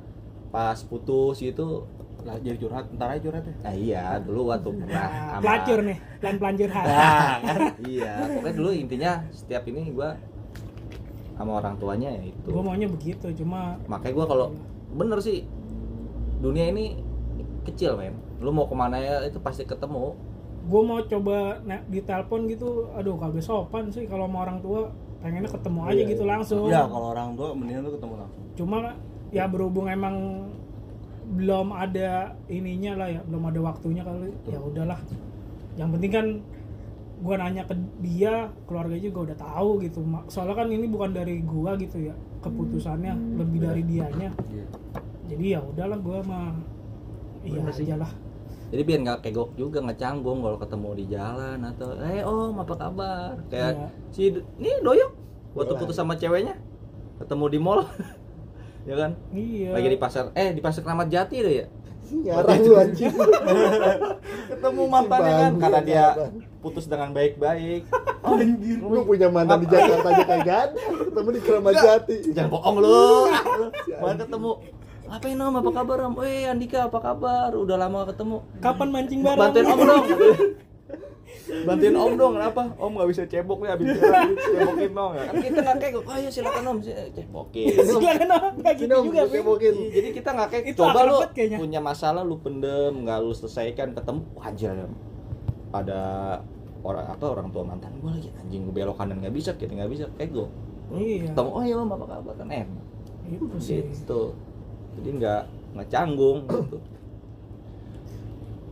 [0.52, 1.66] pas putus itu
[2.26, 5.78] lah jadi curhat ntar aja curhat ya Nah iya, dulu waktu pernah Nah, sama- pelacur
[5.80, 7.58] nih pelan pelanjur hati Nah, kan?
[7.86, 10.10] iya, pokoknya dulu intinya setiap ini gua
[11.32, 12.48] sama orang tuanya ya itu.
[12.48, 14.46] gue maunya begitu cuma Makanya gua kalau
[14.90, 15.44] bener sih
[16.36, 16.98] dunia ini
[17.62, 18.12] kecil men.
[18.36, 20.16] Lu mau ke mana ya itu pasti ketemu.
[20.66, 24.90] gue mau coba na- di telepon gitu aduh kagak sopan sih kalau sama orang tua
[25.16, 26.30] pengennya ketemu aja Iya, gitu iya.
[26.32, 28.78] langsung ya kalau orang tua mendingan lu ketemu langsung cuma
[29.30, 30.16] ya berhubung emang
[31.26, 34.30] belum ada ininya lah ya belum ada waktunya kali.
[34.46, 35.00] Ya udahlah.
[35.74, 36.26] Yang penting kan
[37.16, 40.04] gua nanya ke dia keluarga juga udah tahu gitu.
[40.28, 44.30] Soalnya kan ini bukan dari gua gitu ya keputusannya lebih dari dianya.
[44.46, 44.66] Iya.
[45.26, 46.54] jadi ya udahlah gua mah
[47.42, 48.10] iya aja lah
[48.70, 52.74] Jadi biar nggak kegok juga nggak canggung kalau ketemu di jalan atau eh om apa
[52.78, 53.34] kabar?
[53.50, 53.88] Kayak Iya.
[54.14, 54.22] si
[54.62, 55.10] ini doyok.
[55.58, 55.80] Waktu Doyok.
[55.82, 56.54] putus sama ceweknya
[57.18, 57.82] ketemu di mall
[58.86, 59.10] ya kan?
[59.34, 59.70] Iya.
[59.74, 61.66] Lagi di pasar eh di pasar Keramat Jati deh ya?
[62.06, 63.10] Ngarang lu anjing.
[64.54, 66.06] ketemu mantannya kan karena dia
[66.62, 67.82] putus dengan baik-baik.
[68.26, 70.58] Anjir Lu punya mantan di Jakarta aja ada.
[70.78, 72.16] Ketemu di Keramat Jati.
[72.30, 73.10] jangan bohong lu.
[74.02, 74.50] Malah ketemu
[75.06, 75.54] ngapain om?
[75.58, 76.14] Apa kabar om?
[76.22, 77.50] Eh Andika apa kabar?
[77.58, 78.36] Udah lama gak ketemu.
[78.62, 79.38] Kapan mancing bareng?
[79.38, 80.06] bantuin om dong
[81.66, 82.62] bantuin om dong kenapa?
[82.76, 83.86] Om nggak bisa cebok nih abis
[84.36, 86.78] cebokin dong kan kita nggak kayak oh ya silakan om.
[86.82, 87.66] Si- cebokin.
[87.96, 88.52] Silakan om.
[88.62, 89.34] Gitu om, juga gue Pin.
[89.40, 89.74] cebokin.
[89.74, 91.16] Iya, jadi kita nggak kayak Itu coba lu
[91.58, 94.86] punya masalah lu pendem nggak lu selesaikan ketemu wah, anjir ada,
[95.72, 96.00] ada
[96.86, 99.90] orang atau orang tua mantan gue lagi anjing gue belok kanan nggak bisa kiri nggak
[99.90, 100.46] bisa ego
[100.94, 101.26] iya.
[101.30, 102.34] Ketemu oh iya om apa kabar?
[102.38, 102.84] Kan enak.
[103.26, 104.34] Itu sih gitu.
[104.98, 105.42] Jadi nggak
[105.74, 106.78] nggak canggung gitu.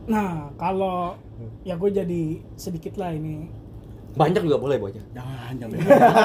[0.05, 1.17] Nah, kalau
[1.67, 2.21] ya gue jadi
[2.55, 3.49] sedikit lah ini.
[4.15, 5.75] banyak juga boleh bocah jangan jangan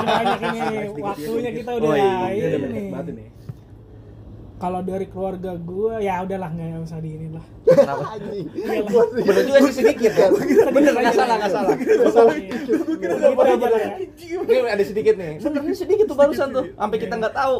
[0.06, 0.60] Banyak ini
[1.02, 2.86] waktunya kita udah Oh, iya, ini.
[2.86, 3.24] Iya, ini.
[4.60, 7.42] Kalau dari keluarga gue ya udahlah nggak usah di ini lah.
[7.64, 8.20] kenapa?
[9.24, 10.28] Bener juga sih sedikit ya.
[10.68, 11.74] Bener nggak salah nggak salah.
[13.40, 13.90] Aja lah ya.
[14.28, 15.40] ini ada sedikit nih.
[15.40, 16.64] Ini sedikit tuh barusan tuh.
[16.76, 17.54] Sampai kita nggak tahu.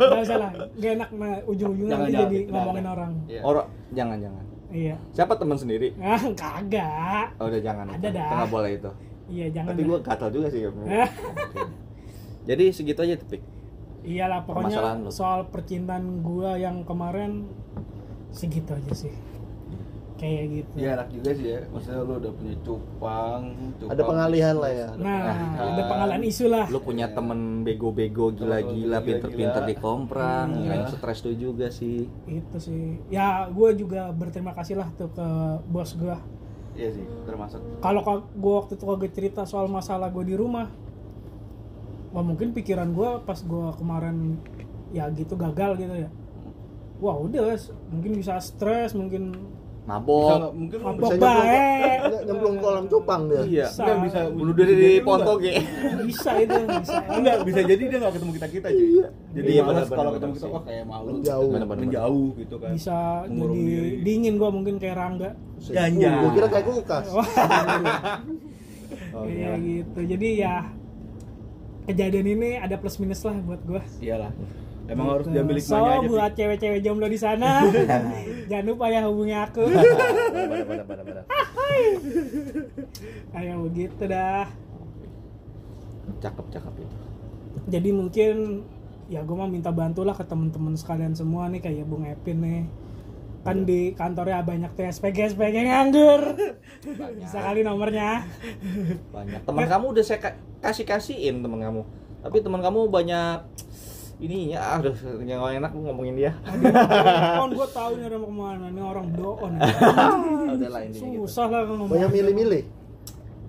[0.00, 0.50] Gak usah lah.
[0.80, 3.12] Gak enak nah, ujung-ujungnya jadi ngomongin orang.
[3.44, 4.98] orang jangan jangan Iya.
[5.10, 7.38] siapa teman sendiri Ah, kagak.
[7.38, 8.08] oh udah jangan Ada itu.
[8.10, 8.26] dah.
[8.26, 8.90] Itu nggak boleh itu
[9.24, 9.70] Iya, jangan.
[9.70, 10.60] tapi gue gatal juga sih
[12.44, 13.42] jadi segitu aja tuh Pik.
[14.04, 14.76] Iyalah pokoknya
[15.08, 17.48] soal percintaan gua yang kemarin
[18.28, 19.14] segitu aja sih
[20.24, 21.60] kayak gitu Iya enak juga sih ya.
[21.68, 23.42] Maksudnya lu udah punya cupang,
[23.76, 24.88] cupang Ada pengalihan lah ya.
[24.96, 25.68] nah Ah.
[25.68, 30.64] ada pengalihan isu lah Lu punya temen bego-bego gila-gila, pinter-pinter di komprang, Hmm.
[30.64, 32.08] yang stres tuh juga sih.
[32.24, 35.26] itu sih ya gue juga berterima kasih lah tuh ke
[35.66, 36.16] bos gue
[36.74, 37.60] Iya sih, termasuk.
[37.78, 38.00] kalau
[38.32, 40.72] gue waktu itu kagak cerita soal masalah gue di rumah
[42.10, 44.38] wah mungkin pikiran gue pas gue kemarin
[44.90, 46.10] ya gitu gagal gitu ya
[46.96, 47.58] wah udah
[47.88, 49.34] mungkin bisa stres mungkin
[49.84, 50.28] Mabok.
[50.34, 53.36] nggak- mungkin Mabok bisa nyemplung ke- baik nggak, nyemplung ke kolam cupang dia.
[53.36, 53.66] Iya.
[53.66, 53.82] Bisa.
[53.82, 55.52] Enggak bisa Bunuh diri di Ponto ge.
[56.02, 58.88] bisa itu bisa Enggak bisa jadi dia nggak ketemu kita kita cuy.
[59.30, 60.50] Jadi Iya, malas benar, kalau ketemu kita sih.
[60.50, 61.50] wah kayak malu Menjauh.
[61.50, 62.70] Benar, benar, menjauh gitu kan.
[62.72, 63.90] bisa jadi diri.
[64.00, 65.30] dingin gue mungkin kayak Rangga
[65.66, 66.12] Ya, ya.
[66.18, 67.06] Gue kira kayak kulkas.
[69.12, 69.58] Oh, Iya iya.
[69.58, 70.54] gitu jadi ya
[71.84, 74.32] kejadian ini ada plus minus lah buat gue Iyalah.
[74.84, 75.34] Emang harus Gitu.
[75.34, 76.08] diambil so hikmahnya aja.
[76.08, 76.36] buat Pi.
[76.36, 77.64] cewek-cewek jomblo di sana
[78.50, 79.64] jangan lupa ya hubungi aku
[83.30, 84.46] kayak begitu dah
[86.14, 86.96] Cakep, cakep itu.
[87.66, 88.34] jadi mungkin
[89.06, 92.62] ya gue mau minta bantu lah ke temen-temen sekalian semua nih kayak Bung Epin nih
[93.40, 96.36] kan di kantornya banyak tuh SPG SPG nganggur
[97.14, 98.24] bisa kali nomornya
[99.10, 99.44] Banyak.
[99.44, 101.82] Teman kamu udah saya ka- kasih-kasihin teman kamu.
[102.20, 103.44] Tapi teman kamu banyak
[104.24, 106.32] ininya aduh yang gak enak ngomongin dia.
[106.40, 109.52] kan gue tahu nih orang mau ke mana nih orang doon
[110.54, 111.04] Udah lah gitu.
[111.20, 112.62] susah lah ngomong Banyak milih-milih.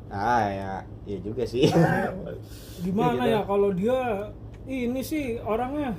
[0.08, 0.72] Ah ya,
[1.04, 1.68] iya juga sih.
[2.86, 4.00] gimana Iya, ya kalau dia
[4.66, 5.96] ini sih orangnya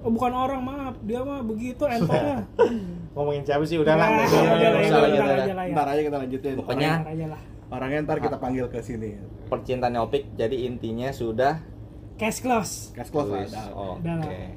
[0.00, 2.44] oh, bukan orang maaf dia mah begitu entoknya
[3.12, 4.08] ngomongin siapa sih udah Ya, lah.
[4.08, 4.68] ya,
[5.72, 6.04] ntar aja ya.
[6.04, 6.54] Kita lanjutin.
[6.56, 9.14] Pokoknya Ntar aja lah orangnya ntar kita panggil ke sini.
[9.46, 11.58] percintaan Opik jadi intinya sudah
[12.20, 13.40] cash close Cash close lah.
[13.40, 13.66] Wis, dah.
[13.72, 14.04] Oke.
[14.04, 14.52] Lah.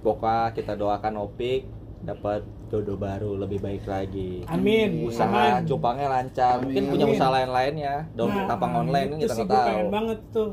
[0.00, 1.62] Pokoknya kita doakan Opik
[2.00, 4.40] dapat jodoh baru lebih baik lagi.
[4.46, 5.68] amin Usaha amin.
[5.68, 6.58] cupangnya lancar.
[6.58, 6.90] Mungkin Amin.
[6.90, 7.14] punya Amin.
[7.14, 7.96] usaha lain-lain ya.
[8.10, 9.68] Daun Nah, tapang online itu kita sih nggak tahu.
[9.68, 10.50] pengen banget tuh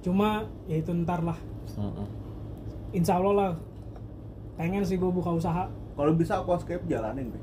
[0.00, 0.28] cuma
[0.64, 1.36] ya itu ntar lah
[1.76, 2.08] Mm-mm.
[2.90, 3.52] insya Allah lah
[4.56, 7.38] pengen sih gue buka usaha Kalau bisa aquascape jalanin, Pi.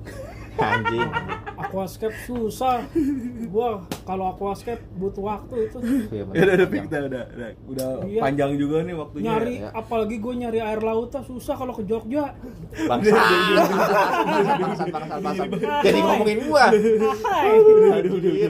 [0.58, 1.06] Anjing.
[1.58, 2.86] aquascape susah
[3.50, 6.38] gua kalau aquascape butuh waktu itu Iya, bener.
[6.38, 8.22] Ya udah udah udah udah udah Iya.
[8.22, 9.26] panjang juga nih waktunya.
[9.28, 9.70] nyari ya.
[9.74, 12.38] apalagi gue nyari air laut tuh susah kalau ke Jogja
[12.86, 13.18] Bangsa.
[15.82, 16.66] Jadi ngomongin gua.
[16.70, 17.50] Hai.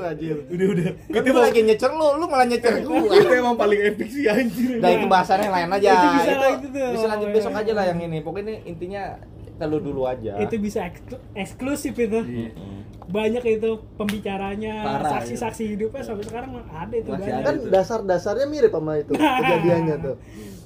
[0.07, 0.37] Anjir.
[0.47, 0.87] Udah udah.
[1.09, 2.99] Kan gua lagi nyecer lu, lu malah nyecer gua.
[3.13, 4.77] Itu emang paling epic sih anjir.
[4.79, 5.89] Nah itu bahasannya yang lain aja.
[5.89, 6.31] Itu bisa
[6.91, 8.17] bisa lanjut besok aja lah yang ini.
[8.19, 9.03] Pokoknya intinya
[9.57, 10.37] kita lu dulu aja.
[10.37, 12.53] itu bisa eksklu- eksklusif itu Iya.
[13.03, 17.41] banyak itu pembicaranya Parah, saksi-saksi hidupnya sampai sekarang ada itu Masih banyak.
[17.41, 20.15] Kan dasar-dasarnya mirip sama itu kejadiannya tuh.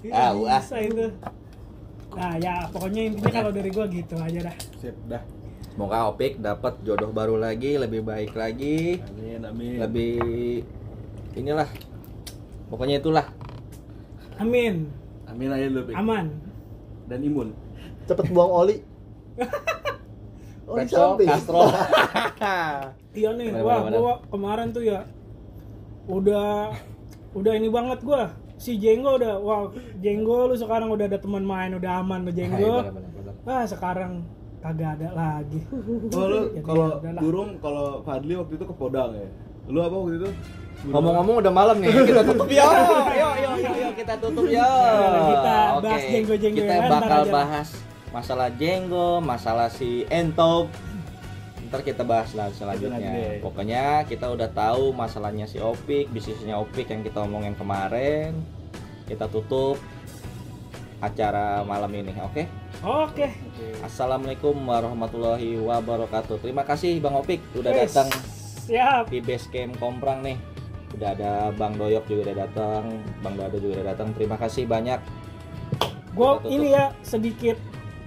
[0.01, 1.07] Iya, Ah, bisa itu
[2.11, 5.23] nah ya pokoknya intinya kalau dari gua gitu aja dah Sip, dah.
[5.71, 9.79] Semoga Opik dapat jodoh baru lagi, lebih baik lagi, Amin, amin.
[9.79, 10.19] lebih
[11.33, 11.71] inilah.
[12.67, 13.23] Pokoknya itulah.
[14.35, 14.91] amin
[15.23, 15.93] Amin aja Pi.
[15.93, 16.27] aman
[17.05, 17.55] Dan imun.
[18.11, 18.75] Cepet buang oli.
[20.67, 21.27] Oli samping.
[21.27, 21.63] Castro.
[23.11, 25.03] iya nih Bener, wah bener, gua kemarin tuh ya
[26.07, 26.71] udah
[27.35, 29.67] udah ini banget gua si Jenggo udah wah
[29.99, 32.87] Jenggo lu sekarang udah ada teman main udah aman lu Jenggo
[33.43, 34.23] ah sekarang
[34.63, 35.59] kagak ada lagi
[36.15, 37.21] Oh, lu Jadi kalau ya udahlah.
[37.21, 39.27] burung kalau Fadli waktu itu ke Podang ya.
[39.67, 40.29] Lu apa waktu itu?
[40.81, 42.65] Ngomong-ngomong udah malam nih, kita tutup ya.
[42.65, 44.69] Yo, yo, yo, yo, kita tutup ya.
[45.29, 47.69] Kita bahas jenggo-jenggo Kita ya, bakal bahas
[48.11, 50.67] masalah jenggo, masalah si Entop.
[51.71, 53.39] Ntar kita bahas lah selanjutnya.
[53.39, 58.35] Pokoknya kita udah tahu masalahnya si Opik, bisnisnya Opik yang kita omongin kemarin.
[59.07, 59.79] Kita tutup
[61.01, 62.45] acara malam ini, oke?
[62.85, 63.27] oke
[63.81, 66.37] Assalamualaikum warahmatullahi wabarakatuh.
[66.43, 68.07] Terima kasih Bang Opik udah Wes, datang
[68.67, 70.37] siap di base camp Komprang nih.
[70.93, 74.13] Udah ada Bang Doyok juga udah datang, Bang Dado juga udah datang.
[74.13, 74.99] Terima kasih banyak.
[76.11, 77.55] gue ini ya sedikit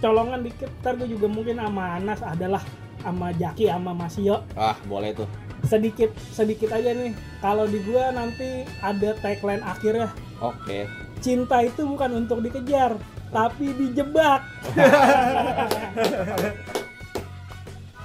[0.05, 2.61] colongan dikit ntar gue juga mungkin sama Anas adalah
[3.01, 5.25] sama Jaki sama Masio Ah, boleh tuh.
[5.65, 10.85] sedikit sedikit aja nih kalau di gua nanti ada tagline akhirnya Oke.
[11.19, 13.01] cinta itu bukan untuk dikejar
[13.31, 14.45] tapi dijebak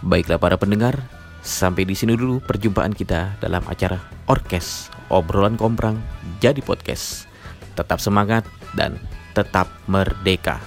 [0.01, 0.95] Baiklah para pendengar,
[1.41, 5.99] sampai di sini dulu perjumpaan kita dalam acara Orkes Obrolan Komprang
[6.39, 7.27] jadi podcast.
[7.75, 8.95] Tetap semangat dan
[9.35, 10.63] tetap merdeka.